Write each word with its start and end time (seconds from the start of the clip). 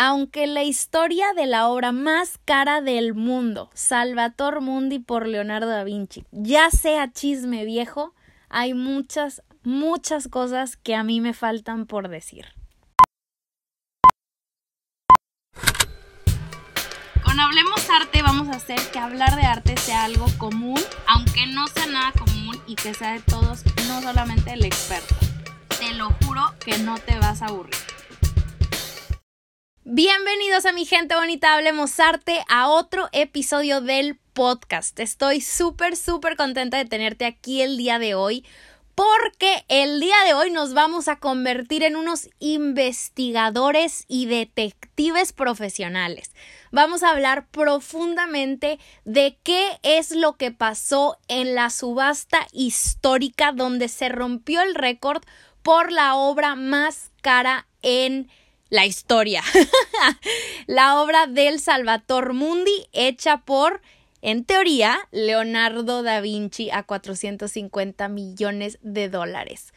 Aunque 0.00 0.46
la 0.46 0.62
historia 0.62 1.32
de 1.34 1.46
la 1.46 1.66
obra 1.66 1.90
más 1.90 2.38
cara 2.44 2.80
del 2.80 3.14
mundo, 3.14 3.68
Salvator 3.74 4.60
Mundi 4.60 5.00
por 5.00 5.26
Leonardo 5.26 5.66
da 5.66 5.82
Vinci, 5.82 6.24
ya 6.30 6.70
sea 6.70 7.10
chisme 7.10 7.64
viejo, 7.64 8.14
hay 8.48 8.74
muchas, 8.74 9.42
muchas 9.64 10.28
cosas 10.28 10.76
que 10.76 10.94
a 10.94 11.02
mí 11.02 11.20
me 11.20 11.34
faltan 11.34 11.86
por 11.86 12.08
decir. 12.08 12.46
Con 17.24 17.40
Hablemos 17.40 17.90
Arte 17.90 18.22
vamos 18.22 18.46
a 18.50 18.58
hacer 18.58 18.78
que 18.92 19.00
hablar 19.00 19.34
de 19.34 19.42
arte 19.42 19.76
sea 19.78 20.04
algo 20.04 20.26
común, 20.38 20.80
aunque 21.08 21.48
no 21.48 21.66
sea 21.66 21.86
nada 21.86 22.12
común 22.12 22.56
y 22.68 22.76
que 22.76 22.94
sea 22.94 23.14
de 23.14 23.20
todos, 23.22 23.64
no 23.88 24.00
solamente 24.00 24.52
el 24.52 24.64
experto. 24.64 25.16
Te 25.80 25.92
lo 25.94 26.10
juro 26.22 26.54
que 26.64 26.78
no 26.78 26.98
te 26.98 27.18
vas 27.18 27.42
a 27.42 27.46
aburrir. 27.46 27.97
Bienvenidos 29.90 30.66
a 30.66 30.72
mi 30.72 30.84
gente 30.84 31.14
bonita, 31.14 31.54
hablemos 31.54 31.98
arte, 31.98 32.44
a 32.50 32.68
otro 32.68 33.08
episodio 33.12 33.80
del 33.80 34.18
podcast. 34.34 35.00
Estoy 35.00 35.40
súper, 35.40 35.96
súper 35.96 36.36
contenta 36.36 36.76
de 36.76 36.84
tenerte 36.84 37.24
aquí 37.24 37.62
el 37.62 37.78
día 37.78 37.98
de 37.98 38.14
hoy 38.14 38.44
porque 38.94 39.64
el 39.68 39.98
día 39.98 40.16
de 40.26 40.34
hoy 40.34 40.50
nos 40.50 40.74
vamos 40.74 41.08
a 41.08 41.16
convertir 41.16 41.84
en 41.84 41.96
unos 41.96 42.28
investigadores 42.38 44.04
y 44.08 44.26
detectives 44.26 45.32
profesionales. 45.32 46.32
Vamos 46.70 47.02
a 47.02 47.08
hablar 47.08 47.46
profundamente 47.46 48.78
de 49.06 49.38
qué 49.42 49.78
es 49.82 50.10
lo 50.10 50.36
que 50.36 50.50
pasó 50.50 51.16
en 51.28 51.54
la 51.54 51.70
subasta 51.70 52.46
histórica 52.52 53.52
donde 53.52 53.88
se 53.88 54.10
rompió 54.10 54.60
el 54.60 54.74
récord 54.74 55.22
por 55.62 55.92
la 55.92 56.14
obra 56.14 56.56
más 56.56 57.10
cara 57.22 57.66
en 57.80 58.28
la 58.70 58.86
historia. 58.86 59.42
la 60.66 61.00
obra 61.00 61.26
del 61.26 61.60
Salvator 61.60 62.34
Mundi 62.34 62.86
hecha 62.92 63.38
por, 63.38 63.80
en 64.22 64.44
teoría, 64.44 64.98
Leonardo 65.10 66.02
da 66.02 66.20
Vinci 66.20 66.70
a 66.70 66.82
450 66.82 68.08
millones 68.08 68.78
de 68.82 69.08
dólares. 69.08 69.72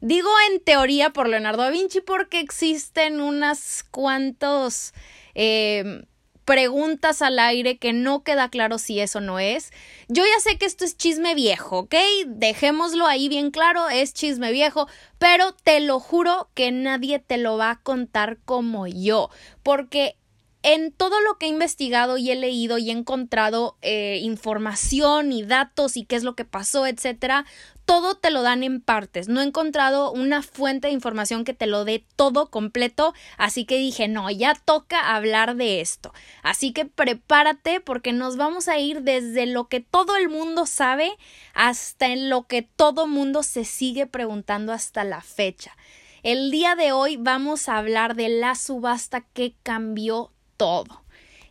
Digo 0.00 0.28
en 0.50 0.60
teoría 0.60 1.10
por 1.10 1.28
Leonardo 1.28 1.62
da 1.62 1.70
Vinci 1.70 2.00
porque 2.00 2.40
existen 2.40 3.20
unas 3.20 3.84
cuantos 3.90 4.92
eh, 5.34 6.04
preguntas 6.44 7.22
al 7.22 7.38
aire 7.38 7.78
que 7.78 7.92
no 7.92 8.22
queda 8.22 8.48
claro 8.48 8.78
si 8.78 9.00
eso 9.00 9.20
no 9.20 9.38
es. 9.38 9.72
Yo 10.08 10.24
ya 10.24 10.40
sé 10.40 10.58
que 10.58 10.66
esto 10.66 10.84
es 10.84 10.96
chisme 10.96 11.34
viejo, 11.34 11.80
¿ok? 11.80 11.94
Dejémoslo 12.26 13.06
ahí 13.06 13.28
bien 13.28 13.50
claro, 13.50 13.88
es 13.88 14.14
chisme 14.14 14.52
viejo, 14.52 14.88
pero 15.18 15.52
te 15.52 15.80
lo 15.80 16.00
juro 16.00 16.48
que 16.54 16.70
nadie 16.72 17.18
te 17.18 17.38
lo 17.38 17.56
va 17.56 17.70
a 17.70 17.80
contar 17.80 18.38
como 18.44 18.86
yo, 18.86 19.30
porque 19.62 20.16
en 20.64 20.92
todo 20.92 21.20
lo 21.20 21.36
que 21.36 21.44
he 21.44 21.50
investigado 21.50 22.16
y 22.16 22.30
he 22.30 22.36
leído 22.36 22.78
y 22.78 22.88
he 22.88 22.92
encontrado 22.92 23.76
eh, 23.82 24.18
información 24.22 25.30
y 25.30 25.42
datos 25.42 25.98
y 25.98 26.06
qué 26.06 26.16
es 26.16 26.24
lo 26.24 26.34
que 26.34 26.46
pasó, 26.46 26.86
etcétera, 26.86 27.44
todo 27.84 28.14
te 28.14 28.30
lo 28.30 28.40
dan 28.40 28.62
en 28.62 28.80
partes. 28.80 29.28
No 29.28 29.42
he 29.42 29.44
encontrado 29.44 30.10
una 30.10 30.40
fuente 30.40 30.88
de 30.88 30.94
información 30.94 31.44
que 31.44 31.52
te 31.52 31.66
lo 31.66 31.84
dé 31.84 32.06
todo 32.16 32.50
completo, 32.50 33.12
así 33.36 33.66
que 33.66 33.76
dije, 33.76 34.08
no, 34.08 34.30
ya 34.30 34.54
toca 34.54 35.14
hablar 35.14 35.54
de 35.56 35.82
esto. 35.82 36.14
Así 36.42 36.72
que 36.72 36.86
prepárate 36.86 37.80
porque 37.80 38.14
nos 38.14 38.38
vamos 38.38 38.66
a 38.68 38.78
ir 38.78 39.02
desde 39.02 39.44
lo 39.44 39.68
que 39.68 39.80
todo 39.80 40.16
el 40.16 40.30
mundo 40.30 40.64
sabe 40.64 41.12
hasta 41.52 42.06
en 42.06 42.30
lo 42.30 42.46
que 42.46 42.62
todo 42.62 43.06
mundo 43.06 43.42
se 43.42 43.66
sigue 43.66 44.06
preguntando 44.06 44.72
hasta 44.72 45.04
la 45.04 45.20
fecha. 45.20 45.76
El 46.22 46.50
día 46.50 46.74
de 46.74 46.92
hoy 46.92 47.18
vamos 47.18 47.68
a 47.68 47.76
hablar 47.76 48.14
de 48.14 48.30
la 48.30 48.54
subasta 48.54 49.20
que 49.20 49.56
cambió 49.62 50.30
todo. 50.56 51.04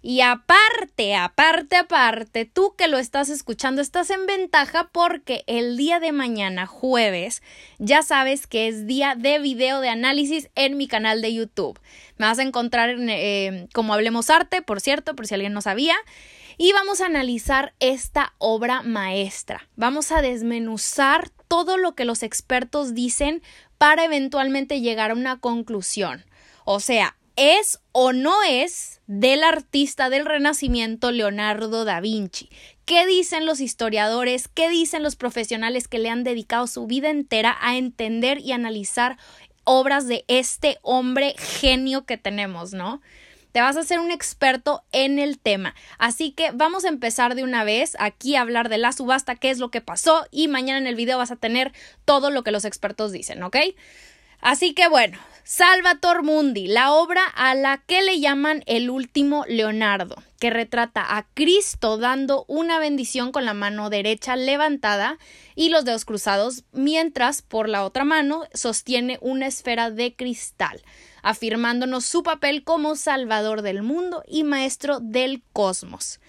Y 0.06 0.20
aparte, 0.20 1.16
aparte, 1.16 1.78
aparte, 1.78 2.44
tú 2.44 2.76
que 2.78 2.90
lo 2.90 2.98
estás 2.98 3.30
escuchando 3.30 3.82
estás 3.82 4.10
en 4.10 4.26
ventaja 4.26 4.90
porque 4.92 5.46
el 5.48 5.78
día 5.78 6.02
de 6.02 6.12
mañana, 6.12 6.68
jueves, 6.68 7.42
ya 7.80 8.02
sabes 8.02 8.46
que 8.46 8.68
es 8.68 8.86
día 8.86 9.16
de 9.16 9.40
video 9.40 9.80
de 9.80 9.88
análisis 9.88 10.50
en 10.56 10.76
mi 10.76 10.90
canal 10.90 11.22
de 11.22 11.34
YouTube. 11.34 11.80
Me 12.18 12.26
vas 12.26 12.38
a 12.38 12.44
encontrar 12.44 12.90
en, 12.90 13.10
eh, 13.10 13.70
como 13.74 13.94
Hablemos 13.94 14.30
Arte, 14.30 14.62
por 14.62 14.82
cierto, 14.82 15.16
por 15.16 15.26
si 15.26 15.36
alguien 15.36 15.54
no 15.54 15.62
sabía. 15.62 15.96
Y 16.58 16.74
vamos 16.74 17.00
a 17.00 17.06
analizar 17.06 17.74
esta 17.80 18.34
obra 18.40 18.82
maestra. 18.82 19.70
Vamos 19.78 20.12
a 20.12 20.22
desmenuzar 20.22 21.30
todo 21.48 21.78
lo 21.78 21.96
que 21.96 22.04
los 22.04 22.24
expertos 22.24 22.94
dicen 22.94 23.42
para 23.78 24.04
eventualmente 24.04 24.82
llegar 24.82 25.12
a 25.12 25.16
una 25.16 25.40
conclusión. 25.40 26.26
O 26.66 26.82
sea, 26.82 27.16
¿Es 27.36 27.80
o 27.92 28.14
no 28.14 28.44
es 28.44 29.02
del 29.08 29.44
artista 29.44 30.12
del 30.12 30.26
Renacimiento 30.26 31.12
Leonardo 31.12 31.84
da 31.84 32.00
Vinci? 32.00 32.50
¿Qué 32.86 33.08
dicen 33.08 33.48
los 33.48 33.60
historiadores? 33.60 34.48
¿Qué 34.48 34.70
dicen 34.70 35.02
los 35.02 35.16
profesionales 35.16 35.88
que 35.88 35.98
le 35.98 36.10
han 36.10 36.24
dedicado 36.24 36.68
su 36.68 36.86
vida 36.86 37.10
entera 37.10 37.58
a 37.60 37.76
entender 37.76 38.38
y 38.40 38.52
analizar 38.52 39.18
obras 39.64 40.08
de 40.08 40.26
este 40.28 40.78
hombre 40.84 41.34
genio 41.40 42.06
que 42.06 42.18
tenemos, 42.18 42.74
¿no? 42.74 43.02
Te 43.52 43.62
vas 43.62 43.78
a 43.78 43.82
hacer 43.82 44.00
un 44.00 44.12
experto 44.12 44.84
en 44.92 45.18
el 45.18 45.40
tema. 45.40 45.74
Así 45.98 46.32
que 46.32 46.52
vamos 46.52 46.86
a 46.86 46.90
empezar 46.90 47.34
de 47.34 47.44
una 47.44 47.64
vez 47.64 47.96
aquí 48.00 48.36
a 48.36 48.42
hablar 48.42 48.70
de 48.70 48.78
la 48.78 48.92
subasta, 48.92 49.36
qué 49.36 49.50
es 49.50 49.58
lo 49.58 49.72
que 49.72 49.82
pasó 49.82 50.28
y 50.30 50.50
mañana 50.50 50.78
en 50.78 50.88
el 50.88 50.96
video 50.96 51.18
vas 51.18 51.32
a 51.32 51.36
tener 51.36 51.72
todo 52.06 52.30
lo 52.30 52.44
que 52.44 52.52
los 52.52 52.66
expertos 52.66 53.12
dicen, 53.12 53.42
¿ok? 53.42 53.58
Así 54.40 54.74
que 54.74 54.88
bueno, 54.88 55.18
Salvator 55.46 56.24
Mundi, 56.24 56.68
la 56.68 56.94
obra 56.94 57.26
a 57.26 57.54
la 57.54 57.80
que 57.80 58.02
le 58.02 58.22
llaman 58.22 58.64
el 58.66 58.90
último 58.90 59.44
Leonardo, 59.50 60.16
que 60.40 60.50
retrata 60.50 61.18
a 61.18 61.28
Cristo 61.34 61.98
dando 61.98 62.46
una 62.48 62.80
bendición 62.80 63.34
con 63.34 63.44
la 63.44 63.54
mano 63.54 63.90
derecha 63.90 64.38
levantada 64.38 65.18
y 65.54 65.68
los 65.68 65.84
dedos 65.84 66.06
cruzados, 66.06 66.64
mientras 66.72 67.42
por 67.42 67.68
la 67.68 67.84
otra 67.84 68.06
mano 68.06 68.46
sostiene 68.54 69.18
una 69.20 69.48
esfera 69.48 69.92
de 69.92 70.16
cristal, 70.16 70.82
afirmándonos 71.24 72.06
su 72.06 72.24
papel 72.24 72.64
como 72.64 72.96
salvador 72.96 73.64
del 73.64 73.84
mundo 73.84 74.24
y 74.26 74.46
maestro 74.46 75.02
del 75.02 75.44
cosmos. 75.52 76.22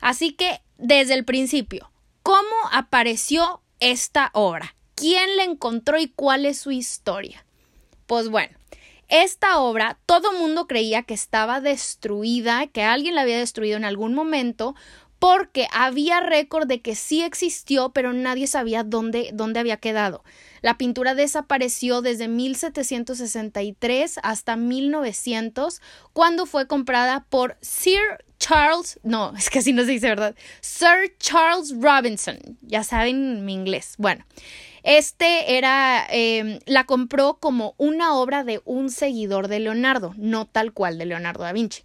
Así 0.00 0.32
que, 0.32 0.60
desde 0.76 1.14
el 1.14 1.24
principio, 1.24 1.92
¿cómo 2.24 2.56
apareció 2.72 3.62
esta 3.78 4.30
obra? 4.34 4.74
¿Quién 4.96 5.36
la 5.36 5.44
encontró 5.44 6.00
y 6.00 6.08
cuál 6.08 6.46
es 6.46 6.58
su 6.58 6.72
historia? 6.72 7.45
Pues 8.06 8.28
bueno, 8.28 8.56
esta 9.08 9.58
obra 9.58 9.98
todo 10.06 10.32
mundo 10.32 10.66
creía 10.66 11.02
que 11.02 11.14
estaba 11.14 11.60
destruida, 11.60 12.66
que 12.66 12.82
alguien 12.82 13.14
la 13.14 13.22
había 13.22 13.38
destruido 13.38 13.76
en 13.76 13.84
algún 13.84 14.14
momento, 14.14 14.74
porque 15.18 15.66
había 15.72 16.20
récord 16.20 16.66
de 16.66 16.80
que 16.80 16.94
sí 16.94 17.22
existió, 17.22 17.90
pero 17.90 18.12
nadie 18.12 18.46
sabía 18.46 18.84
dónde, 18.84 19.30
dónde 19.32 19.60
había 19.60 19.78
quedado. 19.78 20.22
La 20.60 20.76
pintura 20.76 21.14
desapareció 21.14 22.02
desde 22.02 22.28
1763 22.28 24.18
hasta 24.22 24.56
1900, 24.56 25.80
cuando 26.12 26.46
fue 26.46 26.66
comprada 26.66 27.24
por 27.30 27.56
Sir 27.60 28.24
Charles, 28.38 29.00
no, 29.02 29.32
es 29.38 29.48
que 29.48 29.60
así 29.60 29.72
no 29.72 29.84
se 29.84 29.92
dice, 29.92 30.08
¿verdad? 30.08 30.34
Sir 30.60 31.16
Charles 31.18 31.74
Robinson, 31.80 32.38
ya 32.62 32.82
saben 32.82 33.44
mi 33.44 33.54
inglés. 33.54 33.94
Bueno, 33.98 34.24
este 34.86 35.58
era, 35.58 36.06
em, 36.08 36.60
la 36.64 36.84
compró 36.84 37.38
como 37.40 37.74
una 37.76 38.14
obra 38.14 38.44
de 38.44 38.62
un 38.64 38.88
seguidor 38.88 39.48
de 39.48 39.58
Leonardo, 39.58 40.14
no 40.16 40.46
tal 40.46 40.72
cual 40.72 40.96
de 40.96 41.06
Leonardo 41.06 41.42
da 41.42 41.52
Vinci. 41.52 41.82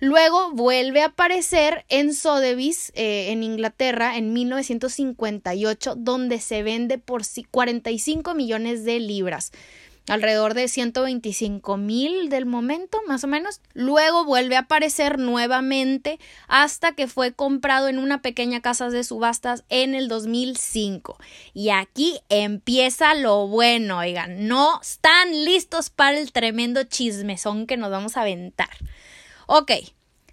Luego 0.00 0.50
vuelve 0.50 1.02
a 1.02 1.06
aparecer 1.06 1.84
en 1.88 2.12
Sotheby's, 2.12 2.90
eh, 2.96 3.30
en 3.30 3.44
Inglaterra, 3.44 4.16
en 4.16 4.32
1958, 4.32 5.94
donde 5.94 6.40
se 6.40 6.64
vende 6.64 6.98
por 6.98 7.22
45 7.50 8.34
millones 8.34 8.84
de 8.84 8.98
libras 8.98 9.52
alrededor 10.08 10.54
de 10.54 10.68
125 10.68 11.76
mil 11.76 12.28
del 12.28 12.46
momento, 12.46 13.00
más 13.06 13.24
o 13.24 13.26
menos. 13.26 13.60
Luego 13.72 14.24
vuelve 14.24 14.56
a 14.56 14.60
aparecer 14.60 15.18
nuevamente 15.18 16.18
hasta 16.46 16.92
que 16.92 17.06
fue 17.06 17.32
comprado 17.32 17.88
en 17.88 17.98
una 17.98 18.20
pequeña 18.20 18.60
casa 18.60 18.90
de 18.90 19.04
subastas 19.04 19.64
en 19.68 19.94
el 19.94 20.08
2005. 20.08 21.18
Y 21.54 21.70
aquí 21.70 22.20
empieza 22.28 23.14
lo 23.14 23.48
bueno, 23.48 23.98
oigan, 23.98 24.46
no 24.46 24.80
están 24.80 25.44
listos 25.44 25.90
para 25.90 26.18
el 26.18 26.32
tremendo 26.32 26.84
chismezón 26.84 27.66
que 27.66 27.76
nos 27.76 27.90
vamos 27.90 28.16
a 28.16 28.22
aventar. 28.22 28.70
Ok, 29.46 29.72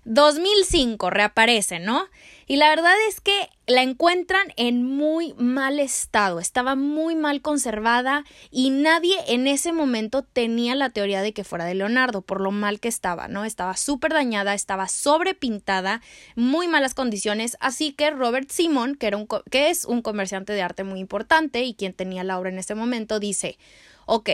2005 0.05 1.09
reaparece, 1.09 1.79
¿no? 1.79 2.07
Y 2.47 2.57
la 2.57 2.69
verdad 2.69 2.95
es 3.07 3.21
que 3.21 3.49
la 3.71 3.83
encuentran 3.83 4.53
en 4.57 4.85
muy 4.85 5.33
mal 5.37 5.79
estado, 5.79 6.39
estaba 6.39 6.75
muy 6.75 7.15
mal 7.15 7.41
conservada 7.41 8.25
y 8.51 8.69
nadie 8.69 9.15
en 9.27 9.47
ese 9.47 9.71
momento 9.71 10.23
tenía 10.23 10.75
la 10.75 10.89
teoría 10.89 11.21
de 11.21 11.33
que 11.33 11.43
fuera 11.43 11.65
de 11.65 11.75
Leonardo 11.75 12.21
por 12.21 12.41
lo 12.41 12.51
mal 12.51 12.79
que 12.79 12.89
estaba, 12.89 13.29
¿no? 13.29 13.45
Estaba 13.45 13.77
súper 13.77 14.11
dañada, 14.11 14.53
estaba 14.53 14.87
sobrepintada, 14.89 16.01
muy 16.35 16.67
malas 16.67 16.93
condiciones, 16.93 17.55
así 17.61 17.93
que 17.93 18.11
Robert 18.11 18.49
Simon, 18.51 18.95
que, 18.95 19.07
era 19.07 19.17
un, 19.17 19.27
que 19.49 19.69
es 19.69 19.85
un 19.85 20.01
comerciante 20.01 20.53
de 20.53 20.61
arte 20.61 20.83
muy 20.83 20.99
importante 20.99 21.63
y 21.63 21.73
quien 21.73 21.93
tenía 21.93 22.23
la 22.25 22.37
obra 22.37 22.49
en 22.49 22.59
ese 22.59 22.75
momento, 22.75 23.19
dice, 23.19 23.57
ok, 24.05 24.31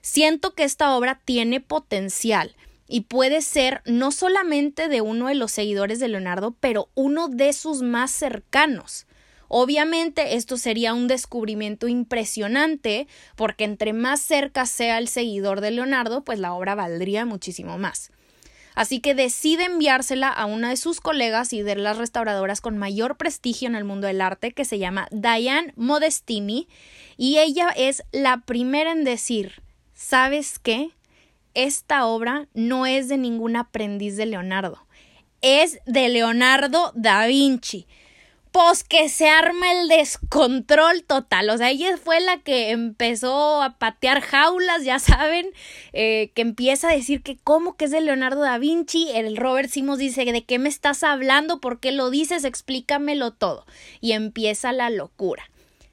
siento 0.00 0.54
que 0.54 0.64
esta 0.64 0.96
obra 0.96 1.20
tiene 1.24 1.60
potencial 1.60 2.56
y 2.90 3.02
puede 3.02 3.40
ser 3.40 3.82
no 3.86 4.10
solamente 4.10 4.88
de 4.88 5.00
uno 5.00 5.28
de 5.28 5.36
los 5.36 5.52
seguidores 5.52 6.00
de 6.00 6.08
Leonardo, 6.08 6.56
pero 6.58 6.90
uno 6.94 7.28
de 7.28 7.52
sus 7.52 7.82
más 7.82 8.10
cercanos. 8.10 9.06
Obviamente 9.46 10.34
esto 10.34 10.56
sería 10.56 10.92
un 10.92 11.06
descubrimiento 11.06 11.86
impresionante 11.86 13.06
porque 13.36 13.64
entre 13.64 13.92
más 13.92 14.20
cerca 14.20 14.66
sea 14.66 14.98
el 14.98 15.06
seguidor 15.06 15.60
de 15.60 15.70
Leonardo, 15.70 16.24
pues 16.24 16.40
la 16.40 16.52
obra 16.52 16.74
valdría 16.74 17.24
muchísimo 17.24 17.78
más. 17.78 18.10
Así 18.74 19.00
que 19.00 19.14
decide 19.14 19.64
enviársela 19.64 20.28
a 20.28 20.46
una 20.46 20.70
de 20.70 20.76
sus 20.76 21.00
colegas 21.00 21.52
y 21.52 21.62
de 21.62 21.76
las 21.76 21.96
restauradoras 21.96 22.60
con 22.60 22.76
mayor 22.76 23.16
prestigio 23.16 23.68
en 23.68 23.76
el 23.76 23.84
mundo 23.84 24.08
del 24.08 24.20
arte, 24.20 24.52
que 24.52 24.64
se 24.64 24.78
llama 24.78 25.06
Diane 25.12 25.72
Modestini, 25.76 26.68
y 27.16 27.38
ella 27.38 27.68
es 27.76 28.02
la 28.10 28.38
primera 28.38 28.92
en 28.92 29.04
decir, 29.04 29.62
¿sabes 29.94 30.58
qué? 30.58 30.90
Esta 31.54 32.06
obra 32.06 32.46
no 32.54 32.86
es 32.86 33.08
de 33.08 33.18
ningún 33.18 33.56
aprendiz 33.56 34.16
de 34.16 34.26
Leonardo, 34.26 34.86
es 35.42 35.78
de 35.86 36.08
Leonardo 36.08 36.92
da 36.94 37.26
Vinci 37.26 37.86
pues 38.52 38.82
que 38.82 39.08
se 39.08 39.28
arma 39.28 39.72
el 39.72 39.88
descontrol 39.88 41.04
total. 41.04 41.50
O 41.50 41.58
sea, 41.58 41.70
ella 41.70 41.96
fue 41.96 42.20
la 42.20 42.38
que 42.38 42.70
empezó 42.70 43.62
a 43.62 43.78
patear 43.78 44.20
jaulas, 44.20 44.84
ya 44.84 44.98
saben, 44.98 45.50
eh, 45.92 46.30
que 46.34 46.42
empieza 46.42 46.88
a 46.88 46.94
decir 46.94 47.22
que 47.22 47.36
cómo 47.36 47.76
que 47.76 47.84
es 47.84 47.90
de 47.90 48.00
Leonardo 48.00 48.40
da 48.40 48.58
Vinci. 48.58 49.08
El 49.14 49.36
Robert 49.36 49.70
Simons 49.70 49.98
dice, 49.98 50.24
¿de 50.24 50.44
qué 50.44 50.58
me 50.58 50.68
estás 50.68 51.02
hablando? 51.04 51.60
¿Por 51.60 51.78
qué 51.80 51.92
lo 51.92 52.10
dices? 52.10 52.44
Explícamelo 52.44 53.30
todo. 53.32 53.66
Y 54.00 54.12
empieza 54.12 54.72
la 54.72 54.90
locura 54.90 55.48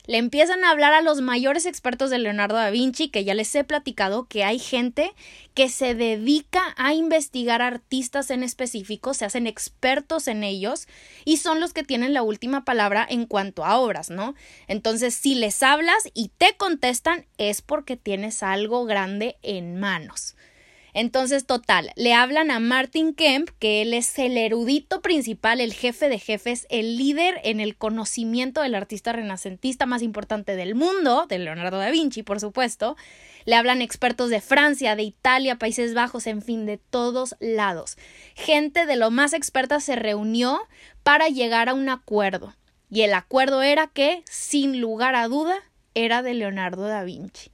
le 0.07 0.18
empiezan 0.18 0.63
a 0.63 0.71
hablar 0.71 0.94
a 0.94 1.01
los 1.01 1.21
mayores 1.21 1.65
expertos 1.65 2.09
de 2.09 2.18
Leonardo 2.18 2.56
da 2.56 2.69
Vinci, 2.69 3.09
que 3.09 3.25
ya 3.25 3.33
les 3.33 3.54
he 3.54 3.65
platicado 3.65 4.25
que 4.25 4.45
hay 4.45 4.57
gente 4.57 5.13
que 5.54 5.68
se 5.68 5.95
dedica 5.95 6.62
a 6.77 6.94
investigar 6.94 7.62
artistas 7.62 8.31
en 8.31 8.42
específico, 8.42 9.13
se 9.13 9.25
hacen 9.25 9.48
expertos 9.48 10.30
en 10.30 10.45
ellos 10.45 10.88
y 11.25 11.38
son 11.38 11.59
los 11.59 11.74
que 11.74 11.83
tienen 11.83 12.13
la 12.13 12.24
última 12.24 12.63
palabra 12.63 13.06
en 13.07 13.25
cuanto 13.25 13.65
a 13.65 13.77
obras, 13.77 14.09
¿no? 14.09 14.33
Entonces, 14.68 15.13
si 15.13 15.36
les 15.36 15.62
hablas 15.62 16.07
y 16.13 16.30
te 16.38 16.56
contestan, 16.56 17.25
es 17.38 17.62
porque 17.62 17.98
tienes 17.98 18.44
algo 18.44 18.86
grande 18.86 19.36
en 19.44 19.77
manos. 19.77 20.37
Entonces, 20.94 21.45
total, 21.45 21.92
le 21.95 22.13
hablan 22.13 22.50
a 22.50 22.60
Martin 22.60 23.13
Kemp, 23.13 23.50
que 23.60 23.81
él 23.81 23.94
es 23.94 24.18
el 24.18 24.38
erudito 24.38 25.01
principal, 25.01 25.62
el 25.62 25.74
jefe 25.74 26.10
de 26.10 26.19
jefes, 26.19 26.66
el 26.69 26.98
líder 26.98 27.39
en 27.44 27.60
el 27.60 27.75
conocimiento 27.75 28.62
del 28.62 28.75
artista 28.75 29.13
renacentista 29.13 29.86
más 29.86 30.01
importante 30.01 30.56
del 30.56 30.75
mundo, 30.75 31.25
de 31.28 31.39
Leonardo 31.39 31.78
da 31.78 31.92
Vinci, 31.92 32.24
por 32.24 32.39
supuesto. 32.39 32.95
Le 33.45 33.56
hablan 33.56 33.81
expertos 33.81 34.30
de 34.30 34.42
Francia, 34.42 34.95
de 34.95 35.04
Italia, 35.04 35.57
Países 35.57 35.94
Bajos, 35.94 36.28
en 36.28 36.42
fin, 36.42 36.66
de 36.66 36.78
todos 36.78 37.36
lados. 37.40 37.98
Gente 38.36 38.86
de 38.86 38.95
lo 38.95 39.12
más 39.12 39.33
experta 39.33 39.80
se 39.80 39.95
reunió 39.95 40.60
para 41.04 41.30
llegar 41.30 41.69
a 41.69 41.74
un 41.74 41.90
acuerdo. 41.90 42.56
Y 42.90 43.01
el 43.01 43.13
acuerdo 43.13 43.62
era 43.62 43.88
que, 43.88 44.24
sin 44.30 44.81
lugar 44.81 45.16
a 45.16 45.28
duda, 45.28 45.57
era 45.94 46.22
de 46.22 46.33
Leonardo 46.33 46.88
da 46.88 47.04
Vinci. 47.04 47.51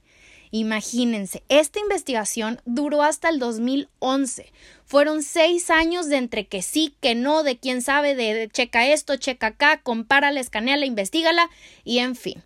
Imagínense, 0.56 1.42
esta 1.48 1.80
investigación 1.80 2.60
duró 2.64 3.02
hasta 3.02 3.28
el 3.28 3.40
2011. 3.40 4.52
Fueron 4.84 5.24
seis 5.24 5.68
años 5.68 6.08
de 6.08 6.16
entre 6.16 6.46
que 6.46 6.62
sí, 6.62 6.94
que 7.00 7.16
no, 7.16 7.42
de 7.42 7.58
quién 7.58 7.82
sabe, 7.82 8.14
de 8.14 8.48
checa 8.52 8.86
esto, 8.86 9.16
checa 9.16 9.48
acá, 9.48 9.80
compárala, 9.82 10.38
escaneala, 10.38 10.86
investigala 10.86 11.50
y 11.82 11.98
en 11.98 12.14
fin. 12.14 12.40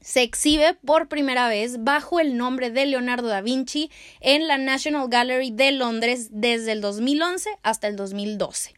Se 0.00 0.22
exhibe 0.22 0.72
por 0.82 1.08
primera 1.08 1.46
vez 1.50 1.84
bajo 1.84 2.20
el 2.20 2.38
nombre 2.38 2.70
de 2.70 2.86
Leonardo 2.86 3.28
da 3.28 3.42
Vinci 3.42 3.90
en 4.22 4.48
la 4.48 4.56
National 4.56 5.10
Gallery 5.10 5.50
de 5.50 5.72
Londres 5.72 6.28
desde 6.30 6.72
el 6.72 6.80
2011 6.80 7.50
hasta 7.62 7.86
el 7.86 7.96
2012. 7.96 8.72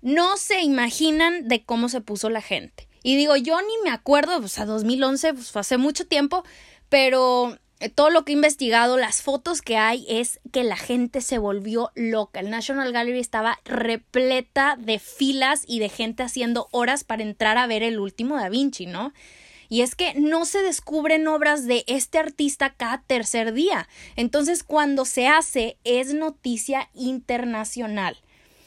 No 0.00 0.38
se 0.38 0.62
imaginan 0.62 1.48
de 1.48 1.62
cómo 1.64 1.90
se 1.90 2.00
puso 2.00 2.30
la 2.30 2.40
gente. 2.40 2.88
Y 3.02 3.16
digo, 3.16 3.36
yo 3.36 3.60
ni 3.60 3.74
me 3.84 3.90
acuerdo, 3.90 4.38
o 4.38 4.48
sea, 4.48 4.64
2011 4.64 5.34
pues, 5.34 5.50
fue 5.50 5.60
hace 5.60 5.76
mucho 5.76 6.06
tiempo, 6.06 6.44
pero 6.92 7.56
eh, 7.80 7.88
todo 7.88 8.10
lo 8.10 8.22
que 8.22 8.32
he 8.32 8.34
investigado, 8.34 8.98
las 8.98 9.22
fotos 9.22 9.62
que 9.62 9.78
hay, 9.78 10.04
es 10.10 10.40
que 10.52 10.62
la 10.62 10.76
gente 10.76 11.22
se 11.22 11.38
volvió 11.38 11.90
loca. 11.94 12.40
El 12.40 12.50
National 12.50 12.92
Gallery 12.92 13.18
estaba 13.18 13.58
repleta 13.64 14.76
de 14.78 14.98
filas 14.98 15.64
y 15.66 15.78
de 15.78 15.88
gente 15.88 16.22
haciendo 16.22 16.68
horas 16.70 17.02
para 17.02 17.22
entrar 17.22 17.56
a 17.56 17.66
ver 17.66 17.82
el 17.82 17.98
último 17.98 18.36
Da 18.36 18.50
Vinci, 18.50 18.84
¿no? 18.84 19.14
Y 19.70 19.80
es 19.80 19.94
que 19.94 20.12
no 20.20 20.44
se 20.44 20.60
descubren 20.60 21.26
obras 21.28 21.66
de 21.66 21.82
este 21.86 22.18
artista 22.18 22.74
cada 22.74 23.02
tercer 23.06 23.54
día. 23.54 23.88
Entonces, 24.14 24.62
cuando 24.62 25.06
se 25.06 25.28
hace, 25.28 25.78
es 25.84 26.12
noticia 26.12 26.90
internacional. 26.92 28.18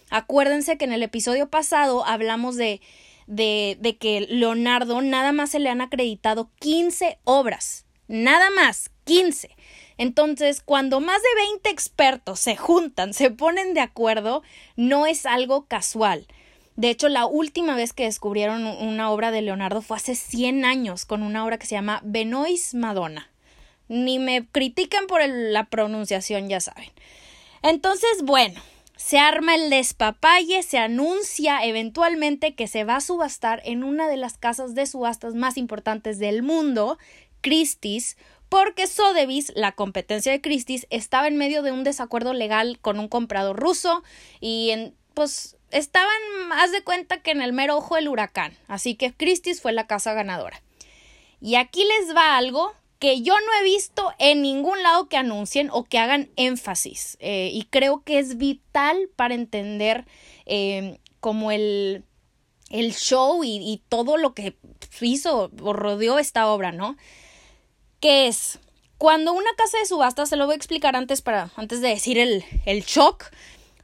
Acuérdense 0.09 0.79
que 0.79 0.85
en 0.85 0.93
el 0.93 1.03
episodio 1.03 1.51
pasado 1.51 2.03
hablamos 2.07 2.55
de, 2.55 2.81
de, 3.27 3.77
de 3.79 3.97
que 3.97 4.21
Leonardo 4.21 5.03
nada 5.03 5.31
más 5.31 5.51
se 5.51 5.59
le 5.59 5.69
han 5.69 5.81
acreditado 5.81 6.49
15 6.59 7.19
obras 7.23 7.84
nada 8.07 8.49
más, 8.51 8.91
15. 9.05 9.49
Entonces, 9.97 10.61
cuando 10.61 10.99
más 10.99 11.21
de 11.21 11.41
20 11.51 11.69
expertos 11.69 12.39
se 12.39 12.55
juntan, 12.55 13.13
se 13.13 13.31
ponen 13.31 13.73
de 13.73 13.81
acuerdo, 13.81 14.43
no 14.75 15.05
es 15.05 15.25
algo 15.25 15.65
casual. 15.65 16.27
De 16.75 16.89
hecho, 16.89 17.07
la 17.07 17.25
última 17.25 17.75
vez 17.75 17.93
que 17.93 18.03
descubrieron 18.03 18.65
una 18.65 19.09
obra 19.11 19.31
de 19.31 19.41
Leonardo 19.41 19.81
fue 19.81 19.97
hace 19.97 20.15
100 20.15 20.65
años, 20.65 21.05
con 21.05 21.23
una 21.23 21.45
obra 21.45 21.57
que 21.57 21.67
se 21.67 21.75
llama 21.75 22.01
Benoist 22.03 22.73
Madonna. 22.73 23.31
Ni 23.87 24.19
me 24.19 24.45
critican 24.47 25.07
por 25.07 25.21
la 25.25 25.65
pronunciación, 25.65 26.49
ya 26.49 26.59
saben. 26.59 26.89
Entonces, 27.61 28.23
bueno, 28.23 28.61
se 28.97 29.19
arma 29.19 29.55
el 29.55 29.69
despapalle, 29.69 30.63
se 30.63 30.77
anuncia 30.77 31.63
eventualmente 31.65 32.55
que 32.55 32.67
se 32.67 32.83
va 32.83 32.97
a 32.97 33.01
subastar 33.01 33.61
en 33.65 33.83
una 33.83 34.07
de 34.07 34.17
las 34.17 34.37
casas 34.37 34.73
de 34.73 34.85
subastas 34.85 35.35
más 35.35 35.57
importantes 35.57 36.19
del 36.19 36.43
mundo, 36.43 36.97
Christie's 37.45 38.17
porque 38.49 38.87
Sotheby's, 38.87 39.51
la 39.55 39.73
competencia 39.73 40.31
de 40.31 40.41
Christie's, 40.41 40.87
estaba 40.89 41.27
en 41.27 41.37
medio 41.37 41.61
de 41.61 41.71
un 41.71 41.83
desacuerdo 41.83 42.33
legal 42.33 42.79
con 42.79 42.99
un 42.99 43.07
comprador 43.07 43.59
ruso 43.59 44.03
y 44.39 44.71
en, 44.71 44.95
pues 45.13 45.55
estaban 45.69 46.17
más 46.47 46.71
de 46.71 46.83
cuenta 46.83 47.21
que 47.21 47.29
en 47.29 47.43
el 47.43 47.53
mero 47.53 47.77
ojo 47.77 47.95
del 47.95 48.07
huracán, 48.07 48.57
así 48.67 48.95
que 48.95 49.13
Christie's 49.13 49.61
fue 49.61 49.73
la 49.73 49.85
casa 49.85 50.13
ganadora. 50.13 50.63
Y 51.39 51.55
aquí 51.55 51.83
les 51.83 52.15
va 52.15 52.35
algo 52.35 52.73
que 52.97 53.21
yo 53.21 53.35
no 53.35 53.59
he 53.59 53.63
visto 53.63 54.11
en 54.17 54.41
ningún 54.41 54.81
lado 54.81 55.07
que 55.07 55.17
anuncien 55.17 55.69
o 55.71 55.83
que 55.83 55.99
hagan 55.99 56.31
énfasis 56.35 57.17
eh, 57.19 57.51
y 57.53 57.65
creo 57.65 58.03
que 58.03 58.17
es 58.17 58.37
vital 58.37 59.09
para 59.15 59.35
entender 59.35 60.05
eh, 60.47 60.97
como 61.19 61.51
el, 61.51 62.05
el 62.71 62.95
show 62.95 63.43
y, 63.43 63.57
y 63.57 63.83
todo 63.87 64.17
lo 64.17 64.33
que 64.33 64.55
hizo 65.01 65.51
o 65.61 65.73
rodeó 65.73 66.17
esta 66.17 66.47
obra, 66.47 66.71
¿no? 66.71 66.95
¿Qué 68.05 68.27
es? 68.27 68.59
Cuando 68.99 69.33
una 69.33 69.49
casa 69.57 69.79
de 69.79 69.85
subastas, 69.87 70.29
se 70.29 70.35
lo 70.35 70.45
voy 70.45 70.53
a 70.53 70.57
explicar 70.57 70.95
antes 70.95 71.23
para, 71.23 71.49
antes 71.55 71.81
de 71.81 71.87
decir 71.87 72.19
el, 72.19 72.45
el 72.67 72.83
shock. 72.83 73.31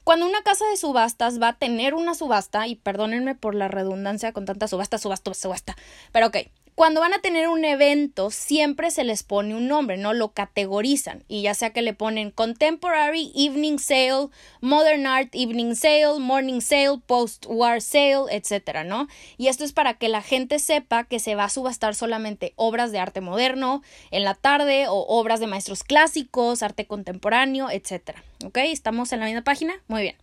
Cuando 0.03 0.27
una 0.27 0.43
casa 0.43 0.63
de 0.67 0.77
subastas 0.77 1.41
va 1.41 1.47
a 1.47 1.57
tener 1.57 1.95
una 1.95 2.13
subasta, 2.13 2.67
y 2.67 2.75
perdónenme 2.75 3.33
por 3.33 3.55
la 3.55 3.67
redundancia 3.67 4.31
con 4.31 4.45
tanta 4.45 4.67
subasta, 4.67 4.99
subasta, 4.99 5.33
subasta, 5.33 5.75
pero 6.11 6.27
ok, 6.27 6.37
cuando 6.81 6.99
van 6.99 7.13
a 7.13 7.19
tener 7.19 7.47
un 7.47 7.63
evento, 7.63 8.31
siempre 8.31 8.89
se 8.89 9.03
les 9.03 9.21
pone 9.21 9.53
un 9.53 9.67
nombre, 9.67 9.97
¿no? 9.97 10.13
Lo 10.13 10.29
categorizan. 10.29 11.23
Y 11.27 11.43
ya 11.43 11.53
sea 11.53 11.69
que 11.69 11.83
le 11.83 11.93
ponen 11.93 12.31
Contemporary 12.31 13.31
Evening 13.35 13.77
Sale, 13.77 14.29
Modern 14.61 15.05
Art 15.05 15.29
Evening 15.33 15.75
Sale, 15.75 16.17
Morning 16.17 16.59
Sale, 16.59 16.97
Post-War 17.05 17.83
Sale, 17.83 18.23
etcétera, 18.31 18.83
¿no? 18.83 19.07
Y 19.37 19.49
esto 19.49 19.63
es 19.63 19.73
para 19.73 19.93
que 19.93 20.09
la 20.09 20.23
gente 20.23 20.57
sepa 20.57 21.03
que 21.03 21.19
se 21.19 21.35
va 21.35 21.43
a 21.43 21.49
subastar 21.49 21.93
solamente 21.93 22.53
obras 22.55 22.91
de 22.91 22.97
arte 22.97 23.21
moderno 23.21 23.83
en 24.09 24.23
la 24.23 24.33
tarde 24.33 24.87
o 24.87 25.05
obras 25.07 25.39
de 25.39 25.45
maestros 25.45 25.83
clásicos, 25.83 26.63
arte 26.63 26.87
contemporáneo, 26.87 27.69
etcétera. 27.69 28.23
¿Ok? 28.43 28.57
¿Estamos 28.57 29.13
en 29.13 29.19
la 29.19 29.27
misma 29.27 29.43
página? 29.43 29.75
Muy 29.87 30.01
bien. 30.01 30.15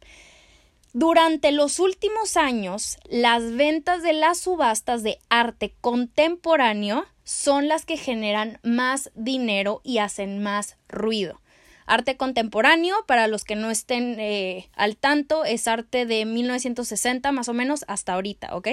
Durante 0.95 1.53
los 1.53 1.81
últimos 1.81 2.37
años, 2.39 2.97
las 3.11 3.53
ventas 3.53 4.03
de 4.03 4.15
las 4.15 4.39
subastas 4.39 5.03
de 5.03 5.19
arte 5.29 5.75
contemporáneo 5.81 7.05
son 7.25 7.69
las 7.69 7.85
que 7.85 7.99
generan 7.99 8.59
más 8.63 9.11
dinero 9.15 9.83
y 9.85 9.99
hacen 9.99 10.43
más 10.43 10.79
ruido. 10.89 11.43
Arte 11.85 12.17
contemporáneo, 12.17 12.97
para 13.07 13.29
los 13.29 13.45
que 13.45 13.55
no 13.55 13.71
estén 13.71 14.19
eh, 14.19 14.69
al 14.75 14.97
tanto, 14.97 15.45
es 15.45 15.69
arte 15.69 16.07
de 16.07 16.25
1960 16.25 17.33
más 17.33 17.49
o 17.49 17.55
menos 17.55 17.85
hasta 17.87 18.15
ahorita, 18.15 18.57
¿ok? 18.57 18.69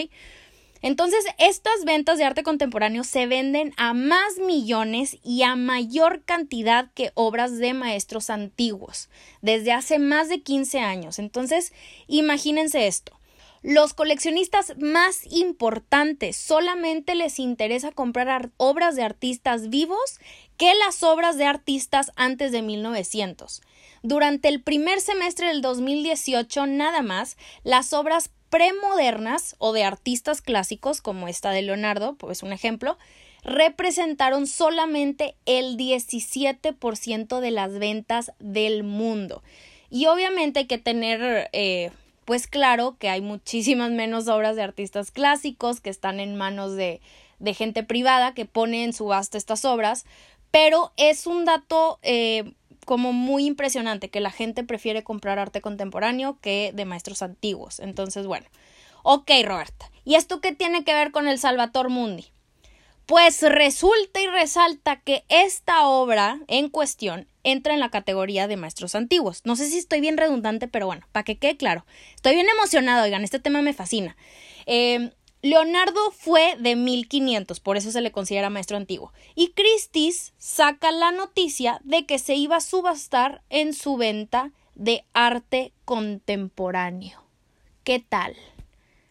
Entonces, 0.85 1.25
estas 1.39 1.83
ventas 1.83 2.19
de 2.19 2.25
arte 2.25 2.43
contemporáneo 2.43 3.03
se 3.03 3.25
venden 3.25 3.73
a 3.75 3.95
más 3.95 4.37
millones 4.37 5.17
y 5.23 5.41
a 5.41 5.55
mayor 5.55 6.21
cantidad 6.25 6.91
que 6.93 7.11
obras 7.15 7.57
de 7.57 7.73
maestros 7.73 8.29
antiguos, 8.29 9.09
desde 9.41 9.71
hace 9.71 9.97
más 9.97 10.29
de 10.29 10.43
15 10.43 10.81
años. 10.81 11.17
Entonces, 11.17 11.73
imagínense 12.05 12.85
esto. 12.85 13.19
Los 13.63 13.95
coleccionistas 13.95 14.77
más 14.77 15.21
importantes 15.31 16.37
solamente 16.37 17.15
les 17.15 17.39
interesa 17.39 17.91
comprar 17.91 18.51
obras 18.57 18.95
de 18.95 19.01
artistas 19.01 19.69
vivos 19.69 20.19
que 20.55 20.71
las 20.85 21.01
obras 21.01 21.39
de 21.39 21.45
artistas 21.45 22.11
antes 22.15 22.51
de 22.51 22.61
1900. 22.61 23.63
Durante 24.03 24.49
el 24.49 24.61
primer 24.61 25.01
semestre 25.01 25.47
del 25.47 25.63
2018 25.63 26.67
nada 26.67 27.01
más, 27.01 27.37
las 27.63 27.91
obras 27.93 28.29
premodernas 28.55 29.57
o 29.57 29.73
de 29.73 29.83
artistas 29.83 30.41
clásicos 30.41 31.01
como 31.01 31.27
esta 31.27 31.51
de 31.51 31.61
Leonardo, 31.61 32.15
pues 32.15 32.41
un 32.41 32.53
ejemplo, 32.53 32.97
representaron 33.43 34.47
solamente 34.47 35.35
el 35.45 35.75
17% 35.75 37.41
de 37.41 37.51
las 37.51 37.77
ventas 37.79 38.31
del 38.39 38.83
mundo. 38.85 39.43
Y 39.89 40.05
obviamente 40.05 40.59
hay 40.59 40.67
que 40.67 40.77
tener 40.77 41.49
eh, 41.51 41.91
pues 42.23 42.47
claro 42.47 42.95
que 42.97 43.09
hay 43.09 43.19
muchísimas 43.19 43.91
menos 43.91 44.29
obras 44.29 44.55
de 44.55 44.63
artistas 44.63 45.11
clásicos 45.11 45.81
que 45.81 45.89
están 45.89 46.21
en 46.21 46.37
manos 46.37 46.77
de, 46.77 47.01
de 47.39 47.53
gente 47.53 47.83
privada 47.83 48.33
que 48.33 48.45
pone 48.45 48.85
en 48.85 48.93
subasta 48.93 49.37
estas 49.37 49.65
obras, 49.65 50.05
pero 50.51 50.93
es 50.95 51.27
un 51.27 51.43
dato 51.43 51.99
eh, 52.03 52.53
como 52.85 53.11
muy 53.11 53.45
impresionante 53.45 54.09
que 54.09 54.19
la 54.19 54.31
gente 54.31 54.63
prefiere 54.63 55.03
comprar 55.03 55.39
arte 55.39 55.61
contemporáneo 55.61 56.39
que 56.39 56.71
de 56.73 56.85
maestros 56.85 57.21
antiguos. 57.21 57.79
Entonces, 57.79 58.27
bueno, 58.27 58.47
ok, 59.03 59.29
Roberta. 59.43 59.91
¿Y 60.05 60.15
esto 60.15 60.39
qué 60.39 60.53
tiene 60.53 60.83
que 60.83 60.93
ver 60.93 61.11
con 61.11 61.27
el 61.27 61.39
Salvator 61.39 61.89
Mundi? 61.89 62.27
Pues 63.05 63.41
resulta 63.41 64.19
y 64.19 64.27
resalta 64.27 64.95
que 65.01 65.25
esta 65.29 65.87
obra 65.87 66.39
en 66.47 66.69
cuestión 66.69 67.27
entra 67.43 67.75
en 67.75 67.79
la 67.79 67.91
categoría 67.91 68.47
de 68.47 68.57
maestros 68.57 68.95
antiguos. 68.95 69.41
No 69.45 69.55
sé 69.55 69.69
si 69.69 69.77
estoy 69.77 70.01
bien 70.01 70.17
redundante, 70.17 70.67
pero 70.67 70.87
bueno, 70.87 71.05
para 71.11 71.23
que 71.23 71.37
quede 71.37 71.55
claro. 71.55 71.85
Estoy 72.15 72.33
bien 72.33 72.47
emocionado, 72.49 73.03
oigan, 73.03 73.23
este 73.23 73.39
tema 73.39 73.61
me 73.61 73.73
fascina. 73.73 74.17
Em, 74.65 75.11
Leonardo 75.45 76.09
fue 76.09 76.55
de 76.57 76.75
1500, 76.75 77.59
por 77.59 77.77
eso 77.77 77.91
se 77.91 78.01
le 78.01 78.11
considera 78.11 78.49
maestro 78.49 78.77
antiguo. 78.77 79.13
Y 79.35 79.51
Christie's 79.51 80.33
saca 80.39 80.91
la 80.91 81.11
noticia 81.11 81.79
de 81.83 82.07
que 82.07 82.17
se 82.17 82.33
iba 82.33 82.55
a 82.55 82.61
subastar 82.61 83.43
en 83.51 83.75
su 83.75 83.95
venta 83.95 84.53
de 84.73 85.05
arte 85.13 85.71
contemporáneo. 85.85 87.23
¿Qué 87.83 87.99
tal? 87.99 88.35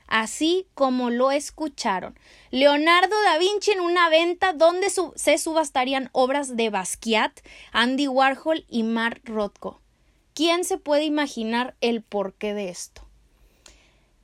así 0.08 0.66
como 0.74 1.10
lo 1.10 1.30
escucharon. 1.30 2.18
Leonardo 2.50 3.14
da 3.22 3.38
Vinci 3.38 3.70
en 3.70 3.80
una 3.80 4.08
venta 4.08 4.52
donde 4.52 4.88
se 4.90 5.38
subastarían 5.38 6.08
obras 6.12 6.56
de 6.56 6.68
Basquiat, 6.68 7.40
Andy 7.70 8.08
Warhol 8.08 8.64
y 8.68 8.82
Mark 8.82 9.22
Rothko. 9.24 9.80
¿Quién 10.34 10.64
se 10.64 10.78
puede 10.78 11.04
imaginar 11.04 11.76
el 11.80 12.02
porqué 12.02 12.54
de 12.54 12.70
esto? 12.70 13.03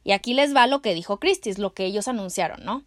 Y 0.05 0.13
aquí 0.13 0.35
les 0.35 0.55
va 0.55 0.67
lo 0.67 0.83
que 0.83 0.95
dijo 0.95 1.19
Christie's, 1.19 1.59
lo 1.59 1.75
que 1.75 1.85
ellos 1.85 2.09
anunciaron, 2.09 2.65
¿no? 2.65 2.85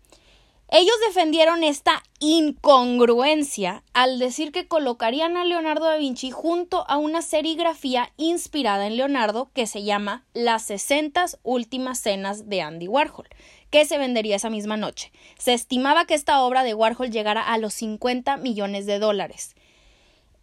Ellos 0.75 0.95
defendieron 1.05 1.63
esta 1.63 2.01
incongruencia 2.19 3.83
al 3.93 4.17
decir 4.17 4.51
que 4.51 4.67
colocarían 4.67 5.37
a 5.37 5.45
Leonardo 5.45 5.85
da 5.85 5.97
Vinci 5.97 6.31
junto 6.31 6.89
a 6.89 6.97
una 6.97 7.21
serigrafía 7.21 8.11
inspirada 8.17 8.87
en 8.87 8.97
Leonardo 8.97 9.51
que 9.53 9.67
se 9.67 9.83
llama 9.83 10.25
Las 10.33 10.63
60 10.63 11.25
últimas 11.43 11.99
cenas 11.99 12.49
de 12.49 12.63
Andy 12.63 12.87
Warhol, 12.87 13.27
que 13.69 13.85
se 13.85 13.99
vendería 13.99 14.37
esa 14.37 14.49
misma 14.49 14.75
noche. 14.75 15.11
Se 15.37 15.53
estimaba 15.53 16.05
que 16.05 16.15
esta 16.15 16.41
obra 16.41 16.63
de 16.63 16.73
Warhol 16.73 17.11
llegara 17.11 17.41
a 17.41 17.59
los 17.59 17.75
50 17.75 18.37
millones 18.37 18.87
de 18.87 18.97
dólares. 18.97 19.53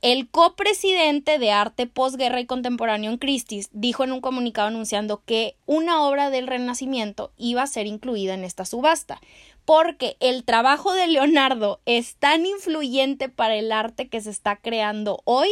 El 0.03 0.31
copresidente 0.31 1.39
de 1.39 1.51
arte 1.51 1.87
posguerra 1.87 2.41
y 2.41 2.47
contemporáneo 2.47 3.11
en 3.11 3.19
Christie's 3.19 3.69
dijo 3.73 4.03
en 4.03 4.13
un 4.13 4.23
comunicado 4.23 4.69
anunciando 4.69 5.23
que 5.27 5.57
una 5.67 6.03
obra 6.05 6.31
del 6.31 6.47
Renacimiento 6.47 7.33
iba 7.37 7.63
a 7.63 7.67
ser 7.67 7.87
incluida 7.87 8.33
en 8.33 8.43
esta 8.43 8.65
subasta, 8.65 9.21
porque 9.67 10.17
el 10.21 10.45
trabajo 10.45 10.95
de 10.95 11.07
Leonardo 11.07 11.81
es 11.85 12.17
tan 12.17 12.47
influyente 12.47 13.29
para 13.29 13.57
el 13.57 13.71
arte 13.73 14.09
que 14.09 14.23
se 14.23 14.31
está 14.31 14.57
creando 14.57 15.21
hoy, 15.25 15.51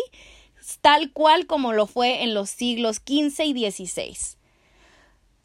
tal 0.80 1.12
cual 1.12 1.46
como 1.46 1.74
lo 1.74 1.86
fue 1.86 2.22
en 2.22 2.32
los 2.32 2.48
siglos 2.48 2.96
XV 2.96 3.44
y 3.44 3.70
XVI. 3.70 4.16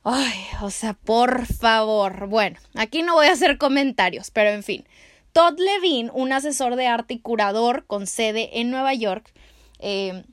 Ay, 0.05 0.33
o 0.61 0.69
sea, 0.69 0.93
por 0.93 1.45
favor. 1.45 2.27
Bueno, 2.27 2.57
aquí 2.73 3.01
no 3.01 3.15
voy 3.15 3.27
a 3.27 3.33
hacer 3.33 3.57
comentarios, 3.57 4.31
pero 4.31 4.49
en 4.49 4.63
fin. 4.63 4.85
Todd 5.33 5.59
Levine, 5.59 6.11
un 6.13 6.31
asesor 6.31 6.75
de 6.75 6.85
arte 6.85 7.15
y 7.15 7.19
curador 7.19 7.85
con 7.87 8.05
sede 8.05 8.59
en 8.59 8.69
Nueva 8.69 8.93
York, 8.93 9.33
eh, 9.79 10.23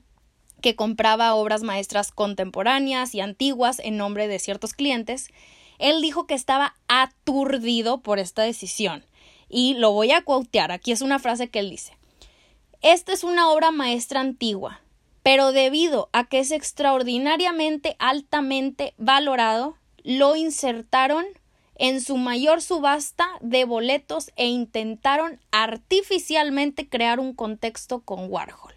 que 0.61 0.75
compraba 0.75 1.33
obras 1.33 1.63
maestras 1.63 2.11
contemporáneas 2.11 3.15
y 3.15 3.19
antiguas 3.19 3.79
en 3.79 3.97
nombre 3.97 4.27
de 4.27 4.37
ciertos 4.37 4.73
clientes, 4.73 5.29
él 5.79 6.01
dijo 6.01 6.27
que 6.27 6.35
estaba 6.35 6.75
aturdido 6.87 8.01
por 8.01 8.19
esta 8.19 8.43
decisión. 8.43 9.03
Y 9.49 9.73
lo 9.73 9.91
voy 9.91 10.11
a 10.11 10.21
quotear. 10.21 10.71
Aquí 10.71 10.91
es 10.91 11.01
una 11.01 11.17
frase 11.17 11.49
que 11.49 11.59
él 11.59 11.71
dice. 11.71 11.97
Esta 12.81 13.11
es 13.11 13.23
una 13.23 13.49
obra 13.49 13.71
maestra 13.71 14.19
antigua, 14.19 14.81
pero 15.23 15.51
debido 15.51 16.09
a 16.13 16.25
que 16.25 16.39
es 16.39 16.51
extraordinariamente 16.51 17.95
altamente 17.97 18.93
valorado, 18.97 19.75
lo 20.03 20.35
insertaron 20.35 21.25
en 21.75 22.01
su 22.01 22.17
mayor 22.17 22.61
subasta 22.61 23.27
de 23.41 23.65
boletos 23.65 24.31
e 24.35 24.47
intentaron 24.47 25.39
artificialmente 25.51 26.87
crear 26.87 27.19
un 27.19 27.33
contexto 27.33 28.01
con 28.01 28.31
Warhol. 28.31 28.75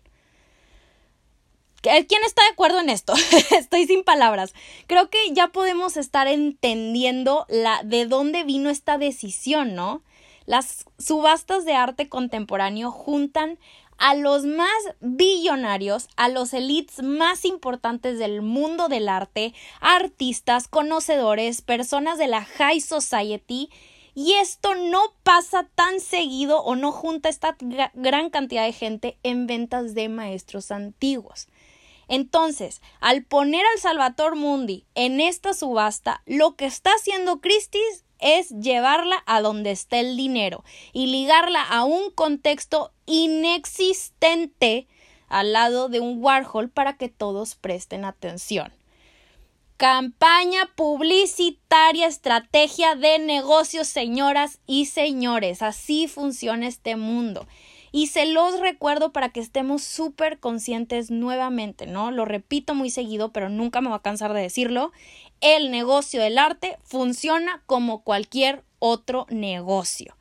¿Quién 1.83 2.23
está 2.25 2.43
de 2.43 2.49
acuerdo 2.49 2.81
en 2.81 2.89
esto? 2.89 3.13
Estoy 3.51 3.87
sin 3.87 4.05
palabras. 4.05 4.55
Creo 4.87 5.11
que 5.11 5.19
ya 5.33 5.49
podemos 5.49 5.99
estar 5.99 6.27
entendiendo 6.27 7.45
la 7.51 7.83
de 7.85 8.07
dónde 8.07 8.43
vino 8.43 8.71
esta 8.71 8.97
decisión, 8.97 9.75
¿no? 9.75 10.03
Las 10.47 10.87
subastas 10.99 11.67
de 11.67 11.75
arte 11.75 12.09
contemporáneo 12.09 12.91
juntan 12.91 13.59
a 13.99 14.15
los 14.15 14.45
más 14.45 14.69
billonarios, 15.01 16.09
a 16.17 16.29
los 16.29 16.53
elites 16.55 17.03
más 17.03 17.45
importantes 17.45 18.19
del 18.19 18.43
mundo 18.43 18.89
del 18.89 19.09
arte, 19.09 19.55
artistas, 19.81 20.69
conocedores, 20.69 21.63
personas 21.63 22.19
de 22.19 22.29
la 22.29 22.45
high 22.45 22.81
society, 22.81 23.71
y 24.15 24.35
esto 24.35 24.75
no 24.77 25.01
pasa 25.25 25.69
tan 25.75 26.01
seguido 26.01 26.63
o 26.63 26.77
no 26.77 26.93
junta 26.93 27.29
esta 27.29 27.57
gran 27.95 28.31
cantidad 28.31 28.65
de 28.65 28.73
gente 28.73 29.19
en 29.25 29.47
ventas 29.47 29.95
de 29.95 30.09
maestros 30.09 30.71
antiguos. 30.71 31.49
Entonces, 32.07 32.81
al 33.01 33.25
poner 33.25 33.65
al 33.73 33.81
Salvator 33.81 34.37
Mundi 34.37 34.87
en 34.95 35.21
esta 35.21 35.55
subasta, 35.55 36.23
lo 36.27 36.55
que 36.55 36.67
está 36.67 36.91
haciendo 36.91 37.41
Christie's 37.41 38.04
es 38.25 38.49
llevarla 38.49 39.23
a 39.27 39.43
donde 39.43 39.71
está 39.71 40.01
el 40.01 40.17
dinero 40.17 40.65
y 40.93 41.07
ligarla 41.07 41.63
a 41.63 41.85
un 41.85 42.11
contexto 42.11 42.91
inexistente 43.05 44.89
al 45.29 45.53
lado 45.53 45.89
de 45.89 46.01
un 46.01 46.23
Warhol 46.23 46.71
para 46.71 46.97
que 46.97 47.09
todos 47.11 47.55
presten 47.55 48.05
atención. 48.05 48.73
Campaña 49.77 50.71
publicitaria, 50.75 52.07
estrategia 52.07 52.95
de 52.95 53.19
negocios, 53.19 53.89
señoras 53.89 54.61
y 54.67 54.87
señores. 54.87 55.61
Así 55.63 56.09
funciona 56.09 56.67
este 56.67 56.97
mundo. 56.97 57.47
Y 57.95 58.09
se 58.09 58.27
los 58.27 58.59
recuerdo 58.59 59.13
para 59.13 59.29
que 59.29 59.39
estemos 59.39 59.85
súper 59.85 60.41
conscientes 60.41 61.13
nuevamente, 61.13 61.87
¿no? 61.87 62.11
Lo 62.11 62.25
repito 62.25 62.75
muy 62.75 62.91
seguido, 62.91 63.31
pero 63.31 63.49
nunca 63.49 63.81
me 63.81 63.87
voy 63.87 63.95
a 63.95 64.03
cansar 64.03 64.33
de 64.33 64.41
decirlo. 64.41 64.91
El 65.41 65.71
negocio 65.71 66.21
del 66.21 66.39
arte 66.39 66.77
funciona 66.83 67.63
como 67.67 68.03
cualquier 68.03 68.65
otro 68.81 69.27
negocio. 69.31 70.17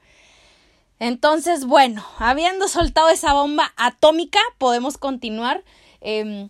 Entonces, 1.00 1.66
bueno, 1.66 2.06
habiendo 2.20 2.68
soltado 2.68 3.10
esa 3.10 3.34
bomba 3.34 3.74
atómica, 3.76 4.40
podemos 4.60 5.00
continuar. 5.00 5.64
Em, 6.00 6.50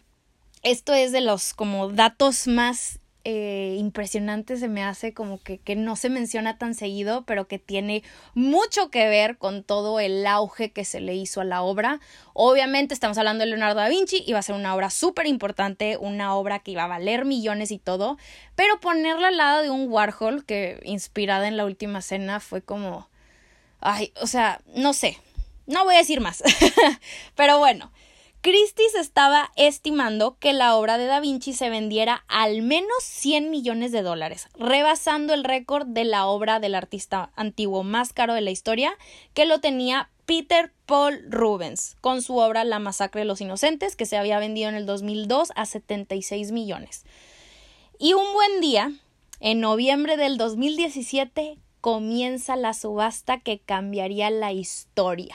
esto 0.61 0.91
es 0.91 1.13
de 1.13 1.21
los 1.21 1.53
como 1.53 1.87
datos 1.87 2.47
más 2.47 2.99
eh, 3.25 3.77
impresionante 3.79 4.57
se 4.57 4.67
me 4.67 4.83
hace 4.83 5.13
como 5.13 5.41
que, 5.41 5.57
que, 5.57 5.77
no 5.77 5.95
se 5.95 6.09
menciona 6.09 6.57
tan 6.57 6.75
seguido, 6.75 7.23
pero 7.25 7.47
que 7.47 7.57
tiene 7.57 8.03
mucho 8.33 8.89
que 8.89 9.07
ver 9.07 9.37
con 9.37 9.63
todo 9.63 10.01
el 10.01 10.27
auge 10.27 10.71
que 10.71 10.83
se 10.83 10.99
le 10.99 11.15
hizo 11.15 11.39
a 11.39 11.45
la 11.45 11.61
obra. 11.61 12.01
Obviamente 12.33 12.93
estamos 12.93 13.17
hablando 13.17 13.43
de 13.43 13.49
Leonardo 13.49 13.79
da 13.79 13.87
Vinci, 13.87 14.23
iba 14.27 14.39
a 14.39 14.41
ser 14.41 14.55
una 14.55 14.75
obra 14.75 14.89
súper 14.89 15.25
importante, 15.25 15.95
una 15.97 16.35
obra 16.35 16.59
que 16.59 16.71
iba 16.71 16.83
a 16.83 16.87
valer 16.87 17.23
millones 17.23 17.71
y 17.71 17.79
todo, 17.79 18.17
pero 18.55 18.81
ponerla 18.81 19.29
al 19.29 19.37
lado 19.37 19.61
de 19.61 19.69
un 19.69 19.89
Warhol 19.89 20.43
que 20.43 20.81
inspirada 20.83 21.47
en 21.47 21.55
la 21.55 21.65
última 21.65 22.01
cena 22.01 22.41
fue 22.41 22.61
como... 22.61 23.07
Ay, 23.79 24.11
o 24.21 24.27
sea, 24.27 24.61
no 24.75 24.93
sé, 24.93 25.17
no 25.65 25.85
voy 25.85 25.95
a 25.95 25.99
decir 25.99 26.19
más, 26.19 26.43
pero 27.35 27.57
bueno. 27.59 27.89
Christie's 28.43 28.93
estaba 28.95 29.53
estimando 29.55 30.37
que 30.37 30.51
la 30.51 30.75
obra 30.75 30.97
de 30.97 31.05
Da 31.05 31.21
Vinci 31.21 31.53
se 31.53 31.69
vendiera 31.69 32.25
al 32.27 32.61
menos 32.61 32.91
100 32.99 33.49
millones 33.49 33.93
de 33.93 34.01
dólares, 34.01 34.49
rebasando 34.59 35.33
el 35.33 35.45
récord 35.45 35.87
de 35.87 36.03
la 36.03 36.25
obra 36.25 36.59
del 36.59 36.75
artista 36.75 37.31
antiguo 37.37 37.83
más 37.83 38.11
caro 38.11 38.33
de 38.33 38.41
la 38.41 38.51
historia, 38.51 38.97
que 39.33 39.45
lo 39.45 39.61
tenía 39.61 40.09
Peter 40.25 40.73
Paul 40.85 41.23
Rubens, 41.29 41.95
con 42.01 42.21
su 42.21 42.35
obra 42.35 42.65
La 42.65 42.79
masacre 42.79 43.21
de 43.21 43.25
los 43.25 43.39
inocentes, 43.39 43.95
que 43.95 44.05
se 44.05 44.17
había 44.17 44.39
vendido 44.39 44.67
en 44.67 44.75
el 44.75 44.85
2002 44.85 45.53
a 45.55 45.65
76 45.65 46.51
millones. 46.51 47.05
Y 47.97 48.11
un 48.11 48.33
buen 48.33 48.59
día, 48.59 48.91
en 49.39 49.61
noviembre 49.61 50.17
del 50.17 50.35
2017, 50.35 51.59
comienza 51.79 52.57
la 52.57 52.73
subasta 52.73 53.39
que 53.39 53.59
cambiaría 53.59 54.29
la 54.31 54.51
historia 54.51 55.33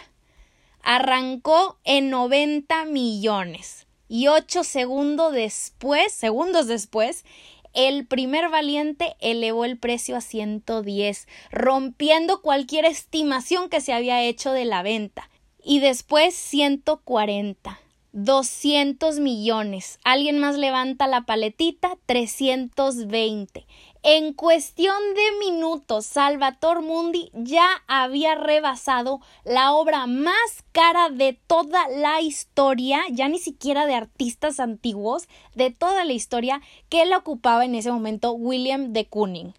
arrancó 0.88 1.78
en 1.84 2.08
90 2.08 2.86
millones. 2.86 3.86
y 4.08 4.28
ocho 4.28 4.64
segundos 4.64 5.34
después, 5.34 6.10
segundos 6.14 6.66
después, 6.66 7.26
el 7.74 8.06
primer 8.06 8.48
valiente 8.48 9.14
elevó 9.20 9.66
el 9.66 9.76
precio 9.76 10.16
a 10.16 10.22
110, 10.22 11.28
rompiendo 11.50 12.40
cualquier 12.40 12.86
estimación 12.86 13.68
que 13.68 13.82
se 13.82 13.92
había 13.92 14.22
hecho 14.22 14.50
de 14.50 14.64
la 14.64 14.82
venta. 14.82 15.28
Y 15.62 15.80
después 15.80 16.34
140. 16.34 17.78
200 18.12 19.20
millones. 19.20 19.98
Alguien 20.04 20.38
más 20.38 20.56
levanta 20.56 21.06
la 21.06 21.26
paletita, 21.26 21.98
320. 22.06 23.66
En 24.10 24.32
cuestión 24.32 24.96
de 25.14 25.46
minutos, 25.46 26.06
Salvator 26.06 26.80
Mundi 26.80 27.30
ya 27.34 27.68
había 27.88 28.36
rebasado 28.36 29.20
la 29.44 29.72
obra 29.72 30.06
más 30.06 30.64
cara 30.72 31.10
de 31.10 31.38
toda 31.46 31.86
la 31.90 32.22
historia, 32.22 33.02
ya 33.10 33.28
ni 33.28 33.38
siquiera 33.38 33.84
de 33.84 33.94
artistas 33.94 34.60
antiguos, 34.60 35.28
de 35.54 35.72
toda 35.72 36.06
la 36.06 36.14
historia 36.14 36.62
que 36.88 37.02
él 37.02 37.12
ocupaba 37.12 37.66
en 37.66 37.74
ese 37.74 37.92
momento 37.92 38.32
William 38.32 38.94
de 38.94 39.04
Kooning 39.04 39.52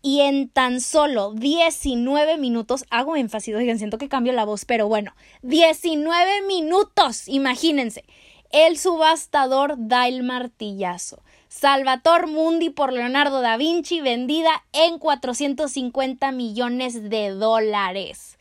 y 0.00 0.20
en 0.20 0.48
tan 0.48 0.80
solo 0.80 1.32
19 1.32 2.38
minutos, 2.38 2.84
hago 2.88 3.16
énfasis, 3.16 3.56
oigan, 3.56 3.78
siento 3.78 3.98
que 3.98 4.08
cambio 4.08 4.32
la 4.32 4.44
voz, 4.44 4.64
pero 4.64 4.86
bueno, 4.86 5.12
19 5.42 6.42
minutos, 6.42 7.26
imagínense, 7.26 8.04
el 8.52 8.78
subastador 8.78 9.74
da 9.76 10.06
el 10.06 10.22
martillazo. 10.22 11.20
Salvator 11.50 12.28
Mundi 12.28 12.70
por 12.70 12.92
Leonardo 12.92 13.40
da 13.40 13.56
Vinci 13.56 14.00
vendida 14.00 14.62
en 14.72 15.00
450 15.00 16.30
millones 16.30 17.10
de 17.10 17.30
dólares. 17.30 18.38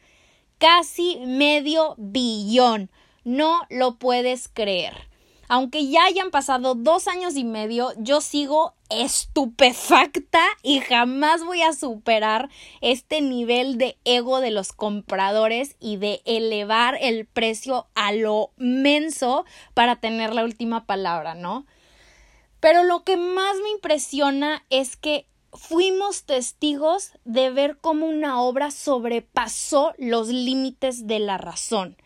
Casi 0.60 1.18
medio 1.26 1.96
billón. 1.98 2.92
No 3.24 3.64
lo 3.72 3.96
puedes 3.96 4.48
creer. 4.48 4.94
Aunque 5.48 5.88
ya 5.88 6.06
hayan 6.06 6.30
pasado 6.30 6.76
dos 6.76 7.08
años 7.08 7.36
y 7.36 7.44
medio, 7.44 7.94
yo 7.98 8.22
sigo 8.22 8.76
estupefacta 8.92 10.44
y 10.62 10.80
jamás 10.80 11.44
voy 11.44 11.64
a 11.64 11.74
superar 11.74 12.48
este 12.82 13.22
nivel 13.22 13.80
de 13.80 13.98
ego 14.06 14.40
de 14.40 14.52
los 14.52 14.72
compradores 14.72 15.76
y 15.80 15.98
de 15.98 16.22
elevar 16.26 16.96
el 17.02 17.26
precio 17.26 17.88
a 17.96 18.12
lo 18.12 18.52
menso 18.58 19.46
para 19.74 19.96
tener 19.96 20.36
la 20.36 20.44
última 20.44 20.86
palabra, 20.86 21.34
¿no? 21.34 21.66
Pero 22.60 22.84
lo 22.84 23.04
que 23.04 23.18
más 23.18 23.56
me 23.64 23.70
impresiona 23.70 24.66
es 24.70 24.98
que 24.98 25.28
fuimos 25.54 26.24
testigos 26.24 27.12
de 27.26 27.50
ver 27.52 27.78
cómo 27.80 28.06
una 28.06 28.42
obra 28.42 28.72
sobrepasó 28.72 29.94
los 29.98 30.28
límites 30.28 31.08
de 31.08 31.20
la 31.20 31.38
razón 31.38 31.98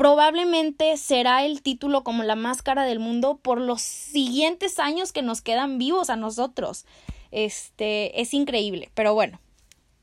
probablemente 0.00 0.96
será 0.96 1.44
el 1.44 1.60
título 1.60 2.04
como 2.04 2.22
la 2.22 2.34
más 2.34 2.62
cara 2.62 2.84
del 2.84 3.00
mundo 3.00 3.36
por 3.36 3.60
los 3.60 3.82
siguientes 3.82 4.78
años 4.78 5.12
que 5.12 5.20
nos 5.20 5.42
quedan 5.42 5.76
vivos 5.76 6.08
a 6.08 6.16
nosotros. 6.16 6.86
Este 7.32 8.18
es 8.18 8.32
increíble, 8.32 8.90
pero 8.94 9.12
bueno. 9.12 9.40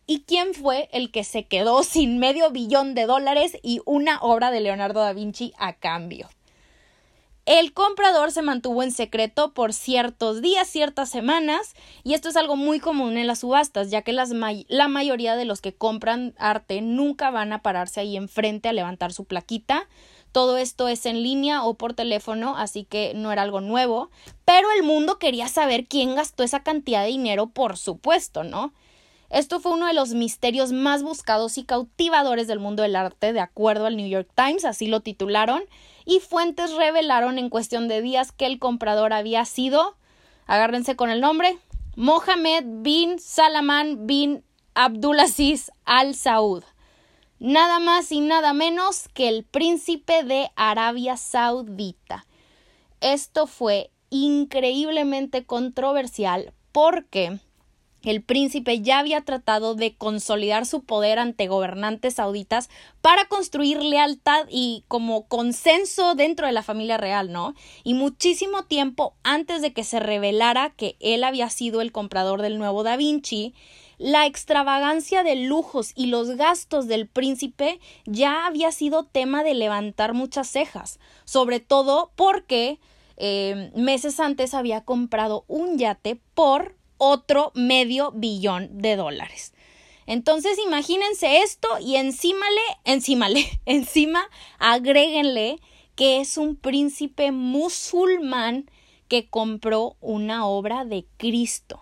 ¿Y 0.06 0.20
quién 0.20 0.54
fue 0.54 0.88
el 0.92 1.10
que 1.10 1.24
se 1.24 1.48
quedó 1.48 1.82
sin 1.82 2.20
medio 2.20 2.52
billón 2.52 2.94
de 2.94 3.08
dólares 3.08 3.58
y 3.64 3.82
una 3.86 4.20
obra 4.22 4.52
de 4.52 4.60
Leonardo 4.60 5.00
da 5.00 5.14
Vinci 5.14 5.52
a 5.58 5.74
cambio? 5.74 6.30
El 7.48 7.72
comprador 7.72 8.34
se 8.34 8.42
mantuvo 8.42 8.84
en 8.84 8.92
secreto 8.92 9.54
por 9.54 9.72
ciertos 9.72 10.42
días, 10.42 10.68
ciertas 10.68 11.10
semanas, 11.10 11.76
y 12.04 12.14
esto 12.14 12.28
es 12.28 12.36
algo 12.36 12.58
muy 12.58 12.82
común 12.82 13.18
en 13.18 13.26
las 13.26 13.40
subastas, 13.40 13.90
ya 13.90 14.02
que 14.02 14.12
la 14.12 14.88
mayoría 14.90 15.38
de 15.38 15.46
los 15.46 15.62
que 15.62 15.74
compran 15.74 16.36
arte 16.38 16.82
nunca 16.82 17.32
van 17.32 17.54
a 17.54 17.62
pararse 17.62 18.02
ahí 18.02 18.18
enfrente 18.18 18.68
a 18.68 18.74
levantar 18.74 19.14
su 19.14 19.24
plaquita. 19.24 19.88
Todo 20.34 20.58
esto 20.58 20.90
es 20.90 21.06
en 21.06 21.24
línea 21.24 21.64
o 21.64 21.76
por 21.76 21.94
teléfono, 21.94 22.58
así 22.58 22.84
que 22.84 23.14
no 23.16 23.32
era 23.32 23.44
algo 23.44 23.62
nuevo, 23.62 24.10
pero 24.44 24.68
el 24.76 24.84
mundo 24.84 25.18
quería 25.18 25.48
saber 25.48 25.86
quién 25.86 26.16
gastó 26.16 26.44
esa 26.44 26.64
cantidad 26.64 27.04
de 27.04 27.12
dinero, 27.12 27.48
por 27.48 27.78
supuesto, 27.78 28.44
¿no? 28.44 28.74
Esto 29.30 29.62
fue 29.62 29.72
uno 29.72 29.88
de 29.88 29.94
los 29.94 30.14
misterios 30.14 30.74
más 30.74 31.02
buscados 31.02 31.58
y 31.58 31.64
cautivadores 31.64 32.48
del 32.48 32.60
mundo 32.60 32.84
del 32.84 32.98
arte, 32.98 33.32
de 33.32 33.40
acuerdo 33.40 33.86
al 33.86 33.96
New 33.96 34.08
York 34.08 34.30
Times, 34.36 34.66
así 34.66 34.88
lo 34.88 35.00
titularon, 35.00 35.64
y 36.08 36.22
fuentes 36.22 36.74
revelaron 36.74 37.38
en 37.38 37.50
cuestión 37.50 37.90
de 37.90 38.02
días 38.02 38.32
que 38.32 38.46
el 38.46 38.60
comprador 38.60 39.12
había 39.12 39.44
sido, 39.44 39.98
agárrense 40.46 40.96
con 40.96 41.10
el 41.10 41.20
nombre, 41.20 41.60
Mohamed 41.98 42.64
bin 42.82 43.20
Salaman 43.20 44.08
bin 44.08 44.44
Abdulaziz 44.74 45.70
al 45.84 46.16
Saud. 46.16 46.64
Nada 47.40 47.80
más 47.80 48.12
y 48.14 48.22
nada 48.22 48.54
menos 48.54 49.10
que 49.14 49.28
el 49.28 49.44
príncipe 49.44 50.24
de 50.24 50.50
Arabia 50.56 51.18
Saudita. 51.18 52.26
Esto 53.02 53.46
fue 53.46 53.92
increíblemente 54.10 55.46
controversial 55.46 56.54
porque 56.72 57.40
el 58.12 58.22
príncipe 58.22 58.82
ya 58.82 59.00
había 59.00 59.22
tratado 59.22 59.76
de 59.76 59.96
consolidar 59.96 60.66
su 60.66 60.84
poder 60.84 61.20
ante 61.20 61.48
gobernantes 61.48 62.16
sauditas 62.16 62.70
para 63.02 63.28
construir 63.28 63.82
lealtad 63.82 64.46
y 64.50 64.84
como 64.88 65.28
consenso 65.28 66.16
dentro 66.16 66.48
de 66.48 66.54
la 66.54 66.64
familia 66.64 66.98
real, 66.98 67.32
¿no? 67.32 67.54
Y 67.84 67.94
muchísimo 67.94 68.64
tiempo 68.66 69.16
antes 69.24 69.62
de 69.62 69.74
que 69.74 69.84
se 69.84 70.00
revelara 70.00 70.72
que 70.72 70.96
él 71.00 71.24
había 71.24 71.50
sido 71.50 71.82
el 71.82 71.92
comprador 71.92 72.42
del 72.42 72.58
nuevo 72.58 72.84
Da 72.84 72.98
Vinci, 72.98 73.54
la 73.98 74.26
extravagancia 74.28 75.24
de 75.24 75.36
lujos 75.36 75.92
y 75.96 76.08
los 76.08 76.30
gastos 76.32 76.88
del 76.88 77.08
príncipe 77.08 77.80
ya 78.06 78.46
había 78.46 78.72
sido 78.72 79.04
tema 79.04 79.44
de 79.44 79.56
levantar 79.56 80.14
muchas 80.14 80.48
cejas, 80.48 81.00
sobre 81.26 81.60
todo 81.60 82.12
porque 82.16 82.80
eh, 83.18 83.72
meses 83.76 84.20
antes 84.20 84.54
había 84.54 84.82
comprado 84.82 85.44
un 85.48 85.80
yate 85.80 86.20
por 86.36 86.77
otro 86.98 87.52
medio 87.56 88.12
billón 88.12 88.70
de 88.80 88.96
dólares. 88.96 89.54
Entonces 90.06 90.58
imagínense 90.66 91.42
esto 91.42 91.68
y 91.80 91.98
encímale, 91.98 92.62
encímale, 92.86 93.46
encima 93.66 94.30
agréguenle 94.58 95.60
que 95.96 96.22
es 96.22 96.38
un 96.38 96.56
príncipe 96.56 97.32
musulmán 97.32 98.70
que 99.08 99.30
compró 99.30 99.96
una 100.00 100.46
obra 100.46 100.86
de 100.86 101.06
Cristo. 101.18 101.82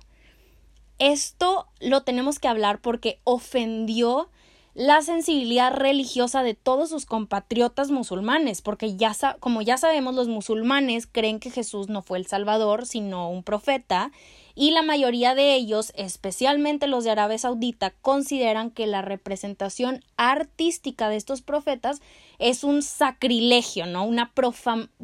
Esto 0.97 1.67
lo 1.81 2.03
tenemos 2.03 2.39
que 2.39 2.47
hablar 2.47 2.81
porque 2.81 3.19
ofendió 3.25 4.29
la 4.73 5.01
sensibilidad 5.01 5.73
religiosa 5.73 6.43
de 6.43 6.53
todos 6.53 6.89
sus 6.89 7.05
compatriotas 7.05 7.91
musulmanes, 7.91 8.61
porque 8.61 8.95
ya 8.95 9.13
como 9.39 9.61
ya 9.61 9.77
sabemos 9.77 10.15
los 10.15 10.27
musulmanes 10.27 11.07
creen 11.07 11.39
que 11.39 11.49
Jesús 11.49 11.89
no 11.89 12.01
fue 12.01 12.17
el 12.17 12.27
Salvador, 12.27 12.85
sino 12.85 13.29
un 13.29 13.43
profeta, 13.43 14.11
y 14.55 14.71
la 14.71 14.81
mayoría 14.81 15.35
de 15.35 15.53
ellos, 15.53 15.91
especialmente 15.95 16.87
los 16.87 17.03
de 17.03 17.11
Arabia 17.11 17.37
Saudita, 17.37 17.91
consideran 18.01 18.71
que 18.71 18.87
la 18.87 19.01
representación 19.01 20.03
artística 20.15 21.09
de 21.09 21.17
estos 21.17 21.41
profetas 21.41 22.01
es 22.39 22.63
un 22.63 22.81
sacrilegio, 22.81 23.85
¿no? 23.85 24.05
Una 24.05 24.31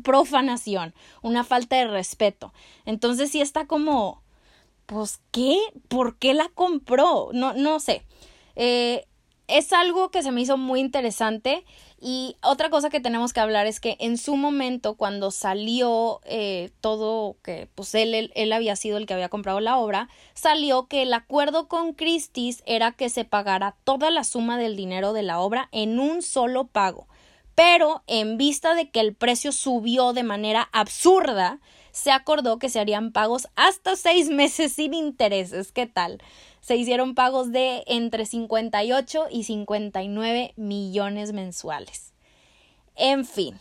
profanación, 0.03 0.93
una 1.21 1.43
falta 1.43 1.75
de 1.75 1.87
respeto. 1.87 2.53
Entonces 2.85 3.29
sí 3.31 3.41
está 3.41 3.67
como, 3.67 4.23
pues, 4.85 5.19
¿qué? 5.31 5.57
¿Por 5.89 6.17
qué 6.17 6.33
la 6.33 6.49
compró? 6.55 7.29
No, 7.33 7.53
no 7.53 7.81
sé. 7.81 8.03
Eh, 8.55 9.05
es 9.47 9.73
algo 9.73 10.11
que 10.11 10.23
se 10.23 10.31
me 10.31 10.41
hizo 10.41 10.57
muy 10.57 10.79
interesante 10.79 11.65
y 12.03 12.35
otra 12.41 12.71
cosa 12.71 12.89
que 12.89 12.99
tenemos 12.99 13.31
que 13.31 13.41
hablar 13.41 13.67
es 13.67 13.79
que 13.79 13.95
en 13.99 14.17
su 14.17 14.35
momento 14.35 14.95
cuando 14.95 15.29
salió 15.29 16.19
eh, 16.25 16.71
todo 16.81 17.37
que 17.43 17.69
pues 17.75 17.93
él, 17.93 18.31
él, 18.33 18.53
había 18.53 18.75
sido 18.75 18.97
el 18.97 19.05
que 19.05 19.13
había 19.13 19.29
comprado 19.29 19.59
la 19.59 19.77
obra 19.77 20.09
salió 20.33 20.87
que 20.87 21.03
el 21.03 21.13
acuerdo 21.13 21.67
con 21.67 21.93
Christie's 21.93 22.63
era 22.65 22.91
que 22.91 23.09
se 23.09 23.23
pagara 23.23 23.75
toda 23.83 24.09
la 24.09 24.23
suma 24.23 24.57
del 24.57 24.75
dinero 24.75 25.13
de 25.13 25.21
la 25.21 25.39
obra 25.39 25.69
en 25.71 25.99
un 25.99 26.23
solo 26.23 26.65
pago. 26.65 27.07
Pero 27.53 28.01
en 28.07 28.37
vista 28.37 28.73
de 28.73 28.89
que 28.89 29.01
el 29.01 29.13
precio 29.13 29.51
subió 29.51 30.13
de 30.13 30.23
manera 30.23 30.69
absurda 30.71 31.59
se 31.91 32.11
acordó 32.11 32.59
que 32.59 32.69
se 32.69 32.79
harían 32.79 33.11
pagos 33.11 33.47
hasta 33.55 33.95
seis 33.95 34.29
meses 34.29 34.73
sin 34.73 34.93
intereses. 34.93 35.71
¿Qué 35.71 35.87
tal? 35.87 36.21
Se 36.61 36.75
hicieron 36.75 37.15
pagos 37.15 37.51
de 37.51 37.83
entre 37.87 38.25
58 38.25 39.27
y 39.31 39.43
59 39.43 40.53
millones 40.55 41.33
mensuales. 41.33 42.13
En 42.95 43.25
fin, 43.25 43.59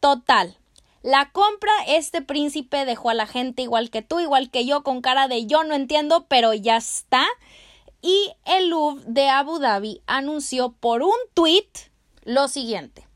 total. 0.00 0.56
La 1.02 1.30
compra, 1.32 1.72
este 1.86 2.20
príncipe 2.20 2.84
dejó 2.84 3.10
a 3.10 3.14
la 3.14 3.26
gente 3.26 3.62
igual 3.62 3.90
que 3.90 4.02
tú, 4.02 4.20
igual 4.20 4.50
que 4.50 4.66
yo, 4.66 4.82
con 4.82 5.00
cara 5.00 5.28
de 5.28 5.46
yo 5.46 5.64
no 5.64 5.74
entiendo, 5.74 6.26
pero 6.28 6.52
ya 6.52 6.76
está. 6.76 7.26
Y 8.02 8.32
el 8.44 8.68
Louvre 8.68 9.04
de 9.06 9.28
Abu 9.28 9.58
Dhabi 9.58 10.02
anunció 10.06 10.72
por 10.72 11.02
un 11.02 11.16
tweet 11.34 11.68
lo 12.24 12.48
siguiente. 12.48 13.09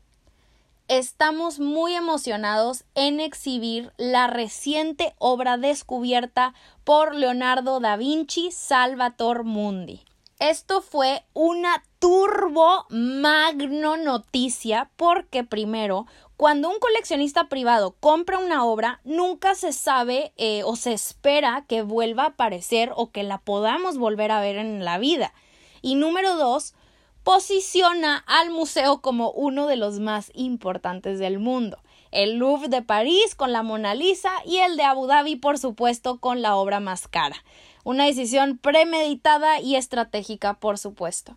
Estamos 0.87 1.59
muy 1.59 1.95
emocionados 1.95 2.83
en 2.93 3.19
exhibir 3.19 3.91
la 3.97 4.27
reciente 4.27 5.15
obra 5.17 5.57
descubierta 5.57 6.53
por 6.83 7.15
Leonardo 7.15 7.79
da 7.79 7.97
Vinci, 7.97 8.51
Salvator 8.51 9.45
Mundi. 9.45 10.05
Esto 10.37 10.81
fue 10.81 11.23
una 11.33 11.83
turbo 11.97 12.85
magno 12.89 13.97
noticia 13.97 14.91
porque 14.95 15.43
primero 15.43 16.05
Cuando 16.37 16.69
un 16.69 16.77
coleccionista 16.77 17.49
privado 17.49 17.95
compra 17.99 18.37
una 18.37 18.63
obra, 18.63 18.99
nunca 19.05 19.55
se 19.55 19.73
sabe 19.73 20.33
eh, 20.37 20.61
o 20.65 20.75
se 20.75 20.93
espera 20.93 21.65
que 21.67 21.81
vuelva 21.81 22.23
a 22.23 22.27
aparecer 22.27 22.91
o 22.95 23.09
que 23.09 23.23
la 23.23 23.39
podamos 23.39 23.97
volver 23.97 24.31
a 24.31 24.41
ver 24.41 24.57
en 24.57 24.85
la 24.85 24.99
vida. 24.99 25.33
Y 25.81 25.95
número 25.95 26.35
dos, 26.35 26.75
posiciona 27.25 28.23
al 28.27 28.51
museo 28.51 29.01
como 29.01 29.31
uno 29.31 29.65
de 29.65 29.77
los 29.77 29.99
más 29.99 30.31
importantes 30.35 31.17
del 31.17 31.39
mundo. 31.39 31.79
El 32.11 32.35
Louvre 32.35 32.69
de 32.69 32.83
París 32.83 33.33
con 33.35 33.51
la 33.51 33.63
Mona 33.63 33.95
Lisa 33.95 34.31
y 34.45 34.57
el 34.57 34.77
de 34.77 34.83
Abu 34.83 35.07
Dhabi, 35.07 35.35
por 35.35 35.57
supuesto, 35.57 36.19
con 36.19 36.43
la 36.43 36.55
obra 36.55 36.79
más 36.79 37.07
cara. 37.07 37.35
Una 37.83 38.05
decisión 38.05 38.59
premeditada 38.59 39.59
y 39.59 39.75
estratégica, 39.75 40.53
por 40.53 40.77
supuesto. 40.77 41.35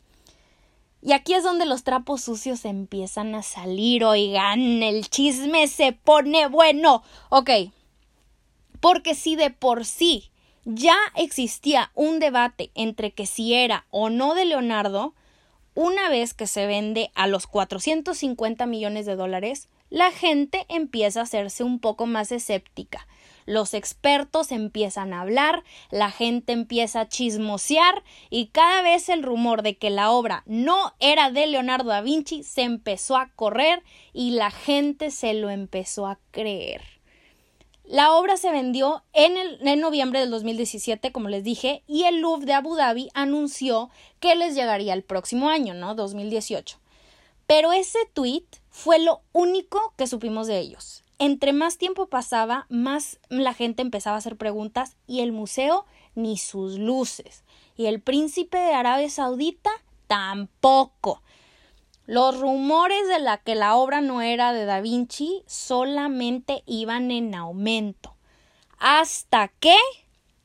Y 1.00 1.12
aquí 1.12 1.32
es 1.32 1.42
donde 1.42 1.64
los 1.64 1.84
trapos 1.84 2.20
sucios 2.20 2.66
empiezan 2.66 3.34
a 3.34 3.42
salir, 3.42 4.04
oigan, 4.04 4.82
el 4.82 5.08
chisme 5.08 5.68
se 5.68 5.92
pone 5.92 6.48
bueno. 6.48 7.02
Ok, 7.30 7.50
porque 8.80 9.14
si 9.14 9.36
de 9.36 9.48
por 9.50 9.86
sí 9.86 10.30
ya 10.66 10.98
existía 11.14 11.92
un 11.94 12.18
debate 12.18 12.72
entre 12.74 13.12
que 13.12 13.24
si 13.24 13.54
era 13.54 13.86
o 13.88 14.10
no 14.10 14.34
de 14.34 14.44
Leonardo, 14.44 15.14
una 15.80 16.08
vez 16.08 16.34
que 16.34 16.48
se 16.48 16.66
vende 16.66 17.12
a 17.14 17.28
los 17.28 17.46
450 17.46 18.66
millones 18.66 19.06
de 19.06 19.14
dólares, 19.14 19.68
la 19.90 20.10
gente 20.10 20.66
empieza 20.68 21.20
a 21.20 21.22
hacerse 21.22 21.62
un 21.62 21.78
poco 21.78 22.04
más 22.06 22.32
escéptica 22.32 23.06
los 23.48 23.72
expertos 23.72 24.52
empiezan 24.52 25.14
a 25.14 25.22
hablar, 25.22 25.64
la 25.90 26.10
gente 26.10 26.52
empieza 26.52 27.00
a 27.00 27.08
chismosear 27.08 28.04
y 28.28 28.48
cada 28.48 28.82
vez 28.82 29.08
el 29.08 29.22
rumor 29.22 29.62
de 29.62 29.78
que 29.78 29.88
la 29.88 30.10
obra 30.10 30.42
no 30.44 30.94
era 31.00 31.30
de 31.30 31.46
Leonardo 31.46 31.88
da 31.88 32.02
Vinci 32.02 32.42
se 32.42 32.62
empezó 32.62 33.16
a 33.16 33.30
correr 33.34 33.82
y 34.12 34.32
la 34.32 34.50
gente 34.50 35.10
se 35.10 35.32
lo 35.32 35.48
empezó 35.48 36.06
a 36.06 36.18
creer. 36.30 36.97
La 37.88 38.12
obra 38.12 38.36
se 38.36 38.52
vendió 38.52 39.02
en, 39.12 39.36
el, 39.36 39.80
noviembre 39.80 40.20
del 40.20 40.30
2017, 40.30 41.10
como 41.10 41.28
les 41.28 41.42
dije, 41.42 41.82
y 41.86 42.04
el 42.04 42.20
Louvre 42.20 42.46
de 42.46 42.52
Abu 42.52 42.76
Dhabi 42.76 43.08
anunció 43.14 43.90
que 44.20 44.36
les 44.36 44.54
llegaría 44.54 44.94
el 44.94 45.02
próximo 45.02 45.48
año, 45.48 45.74
¿no? 45.74 45.94
2018. 45.94 46.78
Pero 47.46 47.72
ese 47.72 47.98
tweet 48.12 48.44
fue 48.70 48.98
lo 48.98 49.22
único 49.32 49.94
que 49.96 50.06
supimos 50.06 50.46
de 50.46 50.58
ellos 50.58 51.02
entre 51.18 51.52
más 51.52 51.78
tiempo 51.78 52.06
pasaba, 52.06 52.66
más 52.68 53.18
la 53.28 53.52
gente 53.52 53.82
empezaba 53.82 54.16
a 54.16 54.18
hacer 54.18 54.36
preguntas 54.36 54.96
y 55.06 55.20
el 55.20 55.32
museo 55.32 55.84
ni 56.14 56.38
sus 56.38 56.78
luces. 56.78 57.44
Y 57.76 57.86
el 57.86 58.00
príncipe 58.00 58.58
de 58.58 58.72
Arabia 58.72 59.10
Saudita 59.10 59.70
tampoco. 60.06 61.22
Los 62.08 62.40
rumores 62.40 63.06
de 63.06 63.18
la 63.18 63.36
que 63.36 63.54
la 63.54 63.76
obra 63.76 64.00
no 64.00 64.22
era 64.22 64.54
de 64.54 64.64
Da 64.64 64.80
Vinci 64.80 65.42
solamente 65.46 66.62
iban 66.64 67.10
en 67.10 67.34
aumento. 67.34 68.14
Hasta 68.78 69.48
que 69.48 69.76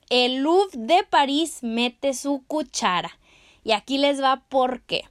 el 0.09 0.39
Louvre 0.43 0.71
de 0.73 1.05
París 1.05 1.59
mete 1.61 2.13
su 2.15 2.43
cuchara. 2.47 3.17
Y 3.63 3.71
aquí 3.71 3.97
les 3.97 4.21
va 4.21 4.43
por 4.49 4.81
qué. 4.81 5.05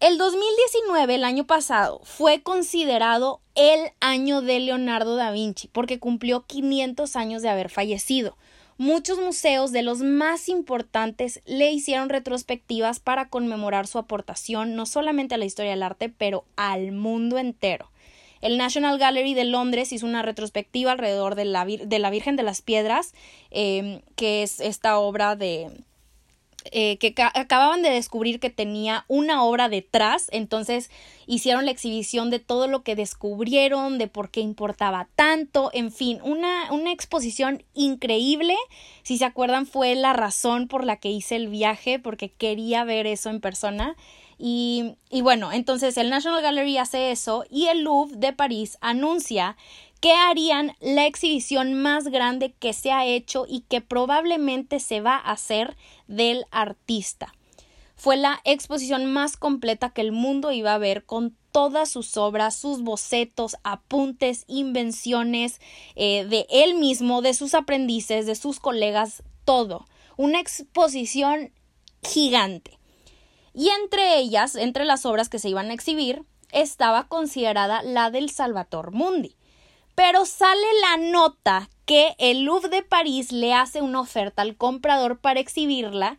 El 0.00 0.16
2019, 0.16 1.16
el 1.16 1.24
año 1.24 1.46
pasado, 1.46 2.00
fue 2.02 2.42
considerado 2.42 3.42
el 3.54 3.90
año 4.00 4.40
de 4.40 4.58
Leonardo 4.58 5.16
da 5.16 5.32
Vinci 5.32 5.68
porque 5.68 5.98
cumplió 5.98 6.46
500 6.46 7.14
años 7.14 7.42
de 7.42 7.50
haber 7.50 7.68
fallecido. 7.68 8.38
Muchos 8.82 9.20
museos 9.20 9.70
de 9.70 9.82
los 9.82 10.00
más 10.00 10.48
importantes 10.48 11.40
le 11.46 11.70
hicieron 11.70 12.08
retrospectivas 12.08 12.98
para 12.98 13.28
conmemorar 13.28 13.86
su 13.86 13.96
aportación 13.96 14.74
no 14.74 14.86
solamente 14.86 15.36
a 15.36 15.38
la 15.38 15.44
historia 15.44 15.70
del 15.70 15.84
arte, 15.84 16.08
pero 16.08 16.46
al 16.56 16.90
mundo 16.90 17.38
entero. 17.38 17.92
El 18.40 18.58
National 18.58 18.98
Gallery 18.98 19.34
de 19.34 19.44
Londres 19.44 19.92
hizo 19.92 20.04
una 20.04 20.22
retrospectiva 20.22 20.90
alrededor 20.90 21.36
de 21.36 21.44
la, 21.44 21.64
Virgen 22.10 22.34
de 22.34 22.42
las 22.42 22.60
Piedras, 22.60 23.14
eh, 23.52 24.02
que 24.16 24.42
es 24.42 24.58
esta 24.58 24.98
obra 24.98 25.36
de, 25.36 25.70
eh, 26.70 26.98
que 26.98 27.14
acababan 27.34 27.82
de 27.82 27.90
descubrir 27.90 28.40
que 28.40 28.50
tenía 28.50 29.04
una 29.08 29.42
obra 29.42 29.68
detrás, 29.68 30.28
entonces 30.32 30.90
hicieron 31.26 31.64
la 31.64 31.70
exhibición 31.70 32.30
de 32.30 32.38
todo 32.38 32.68
lo 32.68 32.82
que 32.82 32.96
descubrieron, 32.96 33.98
de 33.98 34.08
por 34.08 34.30
qué 34.30 34.40
importaba 34.40 35.08
tanto, 35.14 35.70
en 35.72 35.92
fin, 35.92 36.20
una, 36.22 36.70
una 36.70 36.92
exposición 36.92 37.64
increíble. 37.74 38.56
Si 39.02 39.18
se 39.18 39.24
acuerdan, 39.24 39.66
fue 39.66 39.94
la 39.94 40.12
razón 40.12 40.68
por 40.68 40.84
la 40.84 40.96
que 40.96 41.10
hice 41.10 41.36
el 41.36 41.48
viaje, 41.48 41.98
porque 41.98 42.30
quería 42.30 42.84
ver 42.84 43.06
eso 43.06 43.30
en 43.30 43.40
persona. 43.40 43.96
Y, 44.38 44.96
y 45.10 45.22
bueno, 45.22 45.52
entonces 45.52 45.96
el 45.96 46.10
National 46.10 46.42
Gallery 46.42 46.78
hace 46.78 47.12
eso 47.12 47.44
y 47.48 47.66
el 47.66 47.82
Louvre 47.82 48.16
de 48.16 48.32
París 48.32 48.76
anuncia 48.80 49.56
que 50.02 50.12
harían 50.12 50.74
la 50.80 51.06
exhibición 51.06 51.74
más 51.74 52.08
grande 52.08 52.52
que 52.58 52.72
se 52.72 52.90
ha 52.90 53.06
hecho 53.06 53.46
y 53.48 53.60
que 53.60 53.80
probablemente 53.80 54.80
se 54.80 55.00
va 55.00 55.14
a 55.14 55.30
hacer 55.30 55.76
del 56.08 56.44
artista. 56.50 57.32
Fue 57.94 58.16
la 58.16 58.40
exposición 58.42 59.06
más 59.06 59.36
completa 59.36 59.90
que 59.90 60.00
el 60.00 60.10
mundo 60.10 60.50
iba 60.50 60.74
a 60.74 60.78
ver 60.78 61.04
con 61.04 61.36
todas 61.52 61.88
sus 61.88 62.16
obras, 62.16 62.56
sus 62.56 62.82
bocetos, 62.82 63.56
apuntes, 63.62 64.44
invenciones 64.48 65.60
eh, 65.94 66.24
de 66.24 66.48
él 66.50 66.74
mismo, 66.74 67.22
de 67.22 67.32
sus 67.32 67.54
aprendices, 67.54 68.26
de 68.26 68.34
sus 68.34 68.58
colegas, 68.58 69.22
todo. 69.44 69.86
Una 70.16 70.40
exposición 70.40 71.52
gigante. 72.02 72.76
Y 73.54 73.68
entre 73.68 74.18
ellas, 74.18 74.56
entre 74.56 74.84
las 74.84 75.06
obras 75.06 75.28
que 75.28 75.38
se 75.38 75.48
iban 75.48 75.70
a 75.70 75.74
exhibir, 75.74 76.24
estaba 76.50 77.06
considerada 77.06 77.84
la 77.84 78.10
del 78.10 78.30
Salvator 78.30 78.90
Mundi. 78.90 79.36
Pero 79.94 80.24
sale 80.26 80.66
la 80.80 80.96
nota 81.10 81.68
que 81.84 82.14
el 82.18 82.44
Louvre 82.44 82.68
de 82.68 82.82
París 82.82 83.32
le 83.32 83.52
hace 83.54 83.82
una 83.82 84.00
oferta 84.00 84.42
al 84.42 84.56
comprador 84.56 85.18
para 85.18 85.40
exhibirla, 85.40 86.18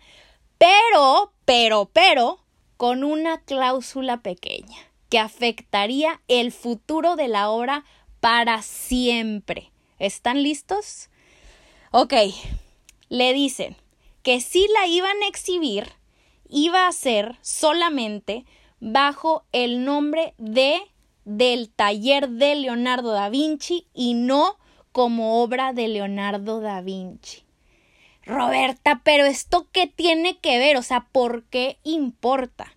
pero, 0.57 1.33
pero, 1.45 1.89
pero, 1.91 2.39
con 2.77 3.03
una 3.03 3.41
cláusula 3.41 4.21
pequeña 4.21 4.77
que 5.09 5.19
afectaría 5.19 6.21
el 6.27 6.51
futuro 6.51 7.15
de 7.15 7.27
la 7.27 7.49
obra 7.49 7.85
para 8.19 8.61
siempre. 8.61 9.71
¿Están 9.99 10.41
listos? 10.41 11.09
Ok, 11.91 12.13
le 13.09 13.33
dicen 13.33 13.77
que 14.23 14.41
si 14.41 14.67
la 14.69 14.87
iban 14.87 15.21
a 15.21 15.27
exhibir, 15.27 15.91
iba 16.49 16.87
a 16.87 16.91
ser 16.91 17.37
solamente 17.41 18.45
bajo 18.79 19.43
el 19.51 19.85
nombre 19.85 20.33
de 20.37 20.81
del 21.25 21.69
taller 21.69 22.29
de 22.29 22.55
Leonardo 22.55 23.11
da 23.11 23.29
Vinci 23.29 23.87
y 23.93 24.13
no 24.13 24.57
como 24.91 25.41
obra 25.41 25.73
de 25.73 25.87
Leonardo 25.87 26.59
da 26.59 26.81
Vinci. 26.81 27.43
Roberta, 28.25 29.01
pero 29.03 29.25
esto 29.25 29.67
qué 29.71 29.87
tiene 29.87 30.37
que 30.37 30.57
ver, 30.57 30.77
o 30.77 30.81
sea, 30.81 31.07
¿por 31.11 31.43
qué 31.43 31.77
importa? 31.83 32.73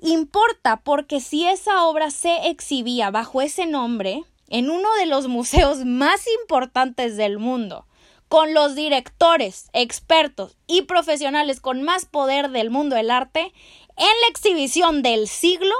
Importa 0.00 0.78
porque 0.78 1.20
si 1.20 1.46
esa 1.46 1.84
obra 1.86 2.10
se 2.10 2.48
exhibía 2.48 3.10
bajo 3.10 3.42
ese 3.42 3.66
nombre 3.66 4.24
en 4.48 4.70
uno 4.70 4.88
de 4.98 5.06
los 5.06 5.28
museos 5.28 5.84
más 5.84 6.26
importantes 6.40 7.16
del 7.16 7.38
mundo, 7.38 7.86
con 8.28 8.54
los 8.54 8.74
directores, 8.74 9.68
expertos 9.74 10.56
y 10.66 10.82
profesionales 10.82 11.60
con 11.60 11.82
más 11.82 12.06
poder 12.06 12.48
del 12.48 12.70
mundo 12.70 12.96
del 12.96 13.10
arte, 13.10 13.40
en 13.40 14.20
la 14.22 14.28
exhibición 14.30 15.02
del 15.02 15.28
siglo, 15.28 15.74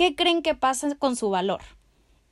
¿qué 0.00 0.14
creen 0.14 0.40
que 0.40 0.54
pasa 0.54 0.94
con 0.94 1.14
su 1.14 1.28
valor? 1.28 1.60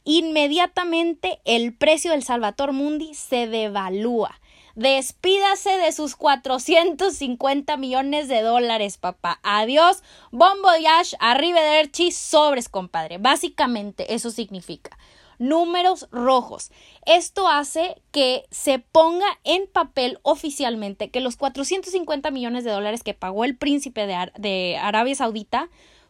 Inmediatamente 0.05 1.39
el 1.45 1.77
precio 1.77 2.13
del 2.13 2.23
Salvator 2.23 2.73
Mundi 2.73 3.13
se 3.13 3.47
devalúa. 3.47 4.41
Despídase 4.75 5.77
de 5.77 5.93
sus 5.93 6.17
450 6.17 7.77
millones 7.77 8.29
de 8.29 8.41
dólares, 8.41 8.97
papá. 8.97 9.39
Adiós, 9.43 10.03
bon 10.31 10.63
voyage, 10.63 11.15
arrivederci, 11.21 12.11
sobres, 12.11 12.71
compadre. 12.71 13.19
Básicamente 13.19 14.15
eso 14.15 14.31
significa 14.31 14.97
números 15.39 16.09
rojos. 16.11 16.71
Esto 17.05 17.49
hace 17.49 18.01
que 18.13 18.47
se 18.51 18.79
ponga 18.79 19.27
en 19.45 19.67
papel 19.67 20.21
oficialmente 20.23 21.11
que 21.11 21.21
los 21.21 21.37
450 21.37 22.31
millones 22.31 22.65
de 22.65 22.71
dólares 22.71 23.03
que 23.03 23.13
pagó 23.13 23.45
el 23.45 23.59
príncipe 23.59 24.07
de, 24.07 24.33
de 24.39 24.79
Arabia 24.79 25.15
Saudita 25.15 25.69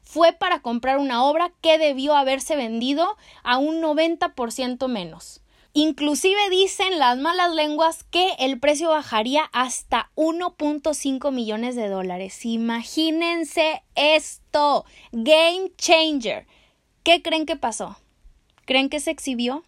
fue 0.08 0.32
para 0.32 0.62
comprar 0.62 0.96
una 0.96 1.22
obra 1.22 1.52
que 1.60 1.76
debió 1.76 2.16
haberse 2.16 2.56
vendido 2.56 3.18
a 3.42 3.58
un 3.58 3.82
90% 3.82 4.88
menos. 4.88 5.42
Inclusive 5.74 6.48
dicen 6.48 6.98
las 6.98 7.18
malas 7.18 7.54
lenguas 7.54 8.04
que 8.04 8.30
el 8.38 8.58
precio 8.58 8.88
bajaría 8.88 9.50
hasta 9.52 10.10
1.5 10.14 11.30
millones 11.30 11.76
de 11.76 11.90
dólares. 11.90 12.46
Imagínense 12.46 13.82
esto. 13.96 14.86
Game 15.12 15.72
changer. 15.76 16.46
¿Qué 17.02 17.20
creen 17.20 17.44
que 17.44 17.56
pasó? 17.56 17.98
¿Creen 18.64 18.88
que 18.88 19.00
se 19.00 19.10
exhibió? 19.10 19.62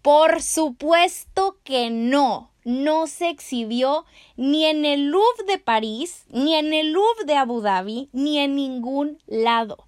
Por 0.00 0.40
supuesto 0.40 1.58
que 1.62 1.90
no 1.90 2.51
no 2.64 3.06
se 3.06 3.28
exhibió 3.28 4.04
ni 4.36 4.64
en 4.64 4.84
el 4.84 5.10
Louvre 5.10 5.44
de 5.46 5.58
París, 5.58 6.24
ni 6.30 6.54
en 6.54 6.72
el 6.72 6.92
Louvre 6.92 7.24
de 7.26 7.36
Abu 7.36 7.60
Dhabi, 7.60 8.08
ni 8.12 8.38
en 8.38 8.54
ningún 8.56 9.18
lado. 9.26 9.86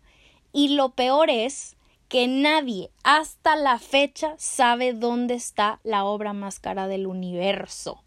Y 0.53 0.69
lo 0.69 0.91
peor 0.91 1.31
es 1.31 1.77
que 2.09 2.29
nadie 2.29 2.91
hasta 3.03 3.57
la 3.57 3.79
fecha 3.79 4.35
sabe 4.39 4.93
dónde 4.93 5.35
está 5.35 5.81
la 5.83 6.05
obra 6.05 6.33
más 6.33 6.61
cara 6.61 6.87
del 6.87 7.07
universo. 7.07 8.05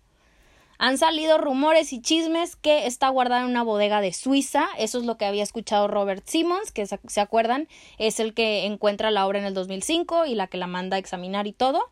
Han 0.79 0.99
salido 0.99 1.39
rumores 1.39 1.91
y 1.91 2.01
chismes 2.01 2.55
que 2.55 2.85
está 2.85 3.09
guardada 3.09 3.41
en 3.41 3.49
una 3.49 3.63
bodega 3.63 3.99
de 3.99 4.13
Suiza. 4.13 4.67
Eso 4.77 4.99
es 4.99 5.05
lo 5.05 5.17
que 5.17 5.25
había 5.25 5.41
escuchado 5.41 5.87
Robert 5.87 6.23
Simmons, 6.27 6.71
que 6.71 6.85
se 6.85 7.19
acuerdan, 7.19 7.67
es 7.97 8.19
el 8.19 8.35
que 8.35 8.65
encuentra 8.65 9.09
la 9.09 9.25
obra 9.25 9.39
en 9.39 9.45
el 9.45 9.55
2005 9.55 10.27
y 10.27 10.35
la 10.35 10.47
que 10.47 10.57
la 10.57 10.67
manda 10.67 10.97
a 10.97 10.99
examinar 10.99 11.47
y 11.47 11.53
todo. 11.53 11.89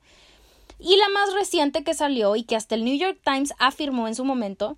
Y 0.79 0.97
la 0.97 1.09
más 1.09 1.33
reciente 1.33 1.83
que 1.83 1.93
salió 1.93 2.35
y 2.35 2.43
que 2.43 2.55
hasta 2.55 2.75
el 2.75 2.83
New 2.83 2.97
York 2.97 3.19
Times 3.23 3.53
afirmó 3.59 4.07
en 4.07 4.15
su 4.15 4.25
momento 4.25 4.77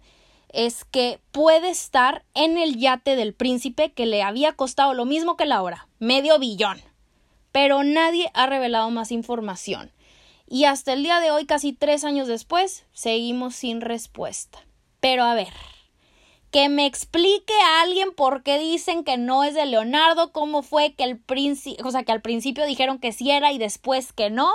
es 0.50 0.86
que 0.86 1.20
puede 1.32 1.70
estar 1.70 2.24
en 2.34 2.58
el 2.58 2.78
yate 2.78 3.16
del 3.16 3.34
príncipe 3.34 3.92
que 3.92 4.06
le 4.06 4.24
había 4.24 4.54
costado 4.54 4.94
lo 4.94 5.06
mismo 5.06 5.36
que 5.36 5.46
la 5.46 5.62
obra, 5.62 5.88
medio 6.00 6.40
billón. 6.40 6.82
Pero 7.52 7.84
nadie 7.84 8.32
ha 8.34 8.48
revelado 8.48 8.90
más 8.90 9.12
información. 9.12 9.92
Y 10.48 10.64
hasta 10.64 10.94
el 10.94 11.04
día 11.04 11.20
de 11.20 11.32
hoy, 11.32 11.46
casi 11.46 11.74
tres 11.74 12.04
años 12.04 12.28
después, 12.28 12.86
seguimos 12.94 13.56
sin 13.56 13.82
respuesta. 13.82 14.66
Pero 15.02 15.24
a 15.24 15.36
ver, 15.36 15.54
que 16.52 16.70
me 16.70 16.86
explique 16.86 17.54
a 17.54 17.82
alguien 17.82 18.14
por 18.14 18.44
qué 18.44 18.58
dicen 18.58 19.04
que 19.04 19.18
no 19.18 19.44
es 19.44 19.54
de 19.54 19.66
Leonardo, 19.66 20.32
cómo 20.32 20.62
fue 20.62 20.94
que 20.94 21.04
el 21.04 21.20
príncipe, 21.20 21.84
o 21.84 21.92
sea, 21.92 22.04
que 22.04 22.14
al 22.14 22.22
principio 22.22 22.66
dijeron 22.66 23.00
que 23.00 23.12
sí 23.12 23.32
era 23.32 23.52
y 23.52 23.58
después 23.58 24.14
que 24.14 24.30
no. 24.30 24.50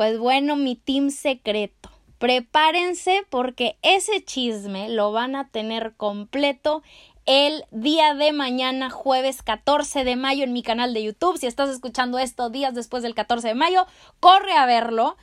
Pues 0.00 0.18
bueno, 0.18 0.56
mi 0.56 0.76
team 0.76 1.10
secreto. 1.10 1.90
Prepárense 2.16 3.26
porque 3.28 3.76
ese 3.82 4.24
chisme 4.24 4.88
lo 4.88 5.12
van 5.12 5.36
a 5.36 5.50
tener 5.50 5.92
completo 5.94 6.82
el 7.26 7.66
día 7.70 8.14
de 8.14 8.32
mañana, 8.32 8.88
jueves 8.88 9.42
14 9.42 10.04
de 10.04 10.16
mayo, 10.16 10.44
en 10.44 10.54
mi 10.54 10.62
canal 10.62 10.94
de 10.94 11.02
YouTube. 11.02 11.36
Si 11.36 11.46
estás 11.46 11.68
escuchando 11.68 12.18
esto 12.18 12.48
días 12.48 12.74
después 12.74 13.02
del 13.02 13.14
14 13.14 13.48
de 13.48 13.54
mayo, 13.54 13.86
corre 14.20 14.54
a 14.54 14.64
verlo. 14.64 15.18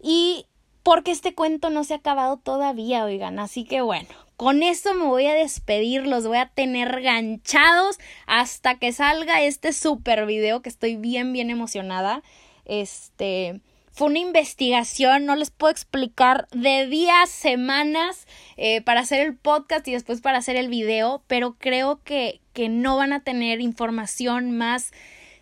Y 0.00 0.46
porque 0.84 1.10
este 1.10 1.34
cuento 1.34 1.70
no 1.70 1.82
se 1.82 1.94
ha 1.94 1.96
acabado 1.96 2.36
todavía, 2.36 3.04
oigan. 3.04 3.40
Así 3.40 3.64
que 3.64 3.80
bueno, 3.80 4.10
con 4.36 4.62
eso 4.62 4.94
me 4.94 5.06
voy 5.06 5.26
a 5.26 5.34
despedir, 5.34 6.06
los 6.06 6.24
voy 6.24 6.38
a 6.38 6.46
tener 6.46 7.02
ganchados 7.02 7.98
hasta 8.28 8.78
que 8.78 8.92
salga 8.92 9.42
este 9.42 9.72
super 9.72 10.24
video 10.24 10.62
que 10.62 10.68
estoy 10.68 10.94
bien, 10.94 11.32
bien 11.32 11.50
emocionada. 11.50 12.22
Este 12.64 13.60
fue 13.94 14.08
una 14.08 14.18
investigación, 14.18 15.24
no 15.24 15.36
les 15.36 15.52
puedo 15.52 15.70
explicar, 15.70 16.48
de 16.50 16.88
días, 16.88 17.30
semanas 17.30 18.26
eh, 18.56 18.80
para 18.80 19.00
hacer 19.00 19.24
el 19.24 19.36
podcast 19.36 19.86
y 19.86 19.92
después 19.92 20.20
para 20.20 20.38
hacer 20.38 20.56
el 20.56 20.68
video, 20.68 21.22
pero 21.28 21.54
creo 21.60 22.02
que, 22.02 22.40
que 22.52 22.68
no 22.68 22.96
van 22.96 23.12
a 23.12 23.22
tener 23.22 23.60
información 23.60 24.50
más 24.50 24.90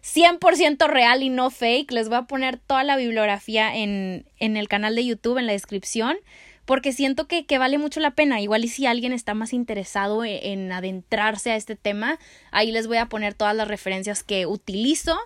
100% 0.05 0.87
real 0.87 1.23
y 1.23 1.31
no 1.31 1.49
fake. 1.49 1.93
Les 1.93 2.11
voy 2.11 2.19
a 2.19 2.23
poner 2.25 2.59
toda 2.59 2.85
la 2.85 2.97
bibliografía 2.97 3.75
en, 3.75 4.27
en 4.39 4.59
el 4.59 4.69
canal 4.69 4.97
de 4.97 5.07
YouTube, 5.07 5.39
en 5.39 5.47
la 5.47 5.53
descripción 5.53 6.19
porque 6.67 6.93
siento 6.93 7.27
que, 7.27 7.45
que, 7.45 7.59
vale 7.59 7.77
mucho 7.77 7.99
la 7.99 8.13
pena. 8.13 8.41
Igual 8.41 8.65
y 8.65 8.69
si 8.69 8.87
alguien 8.87 9.13
está 9.13 9.35
más 9.35 9.53
interesado 9.53 10.25
en, 10.25 10.39
en, 10.43 10.73
adentrarse 10.73 11.51
a 11.51 11.57
este 11.57 11.75
tema, 11.75 12.21
ahí 12.53 12.71
les 12.71 12.87
voy 12.87 12.99
a 12.99 13.07
poner 13.07 13.35
todas 13.35 13.57
las 13.57 13.67
referencias 13.67 14.23
que 14.23 14.47
utilizo. 14.47 15.19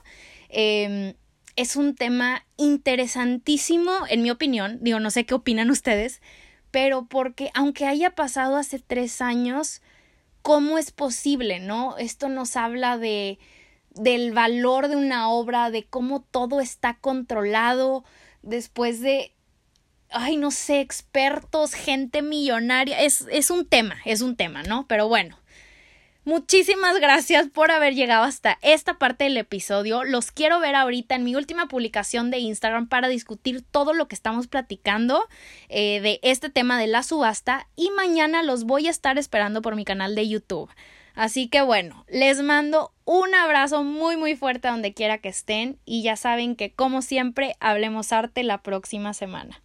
Eh, 0.49 1.15
es 1.57 1.77
un 1.77 1.95
tema 1.95 2.47
interesantísimo, 2.57 3.91
en 4.09 4.23
mi 4.23 4.31
opinión, 4.31 4.79
digo, 4.83 5.01
no 5.01 5.11
sé 5.11 5.25
qué 5.25 5.35
opinan 5.35 5.71
ustedes, 5.71 6.21
pero 6.71 7.07
porque 7.07 7.51
aunque 7.55 7.87
haya 7.87 8.11
pasado 8.11 8.57
hace 8.57 8.79
tres 8.79 9.21
años, 9.21 9.81
¿cómo 10.43 10.79
es 10.79 10.93
posible, 10.93 11.59
no? 11.59 11.97
Esto 11.97 12.29
nos 12.29 12.57
habla 12.57 12.99
de 12.99 13.39
del 13.97 14.33
valor 14.33 14.89
de 14.89 14.97
una 14.97 15.31
obra, 15.31 15.71
de 15.71 15.85
cómo 15.85 16.21
todo 16.21 16.61
está 16.61 16.99
controlado 16.99 18.05
después 18.43 19.01
de, 19.01 19.33
ay, 20.11 20.37
no 20.37 20.51
sé, 20.51 20.81
expertos, 20.81 21.73
gente 21.73 22.21
millonaria, 22.23 23.01
es, 23.01 23.27
es 23.31 23.51
un 23.51 23.67
tema, 23.67 23.97
es 24.05 24.21
un 24.21 24.37
tema, 24.37 24.63
¿no? 24.63 24.87
Pero 24.87 25.09
bueno, 25.09 25.39
Muchísimas 26.27 26.99
gracias 26.99 27.49
por 27.49 27.71
haber 27.71 27.95
llegado 27.95 28.25
hasta 28.25 28.59
esta 28.61 28.99
parte 28.99 29.23
del 29.23 29.37
episodio. 29.37 30.03
Los 30.03 30.33
quiero 30.33 30.59
ver 30.59 30.75
ahorita 30.75 31.15
en 31.15 31.23
mi 31.23 31.37
última 31.37 31.69
publicación 31.69 32.33
de 32.33 32.39
Instagram 32.39 32.89
para 32.89 33.07
discutir 33.07 33.63
todo 33.63 33.93
lo 33.93 34.09
que 34.09 34.17
estamos 34.17 34.49
platicando 34.49 35.29
eh, 35.69 36.01
de 36.01 36.19
este 36.25 36.51
tema 36.51 36.81
de 36.81 36.89
la 36.89 37.05
subasta 37.05 37.69
y 37.77 37.91
mañana 37.91 38.43
los 38.43 38.65
voy 38.65 38.89
a 38.89 38.91
estar 38.91 39.19
esperando 39.19 39.63
por 39.63 39.77
mi 39.77 39.85
canal 39.85 40.17
de 40.17 40.29
YouTube. 40.29 40.69
Así 41.15 41.47
que 41.47 41.61
bueno, 41.63 42.05
les 42.09 42.43
mando 42.43 42.93
un 43.05 43.33
abrazo 43.33 43.85
muy 43.85 44.17
muy 44.17 44.35
fuerte 44.35 44.67
donde 44.67 44.95
quiera 44.95 45.19
que 45.19 45.29
estén 45.29 45.79
y 45.85 46.03
ya 46.03 46.17
saben 46.17 46.57
que 46.57 46.75
como 46.75 47.03
siempre 47.03 47.55
hablemos 47.61 48.11
arte 48.11 48.43
la 48.43 48.65
próxima 48.65 49.15
semana. 49.15 49.63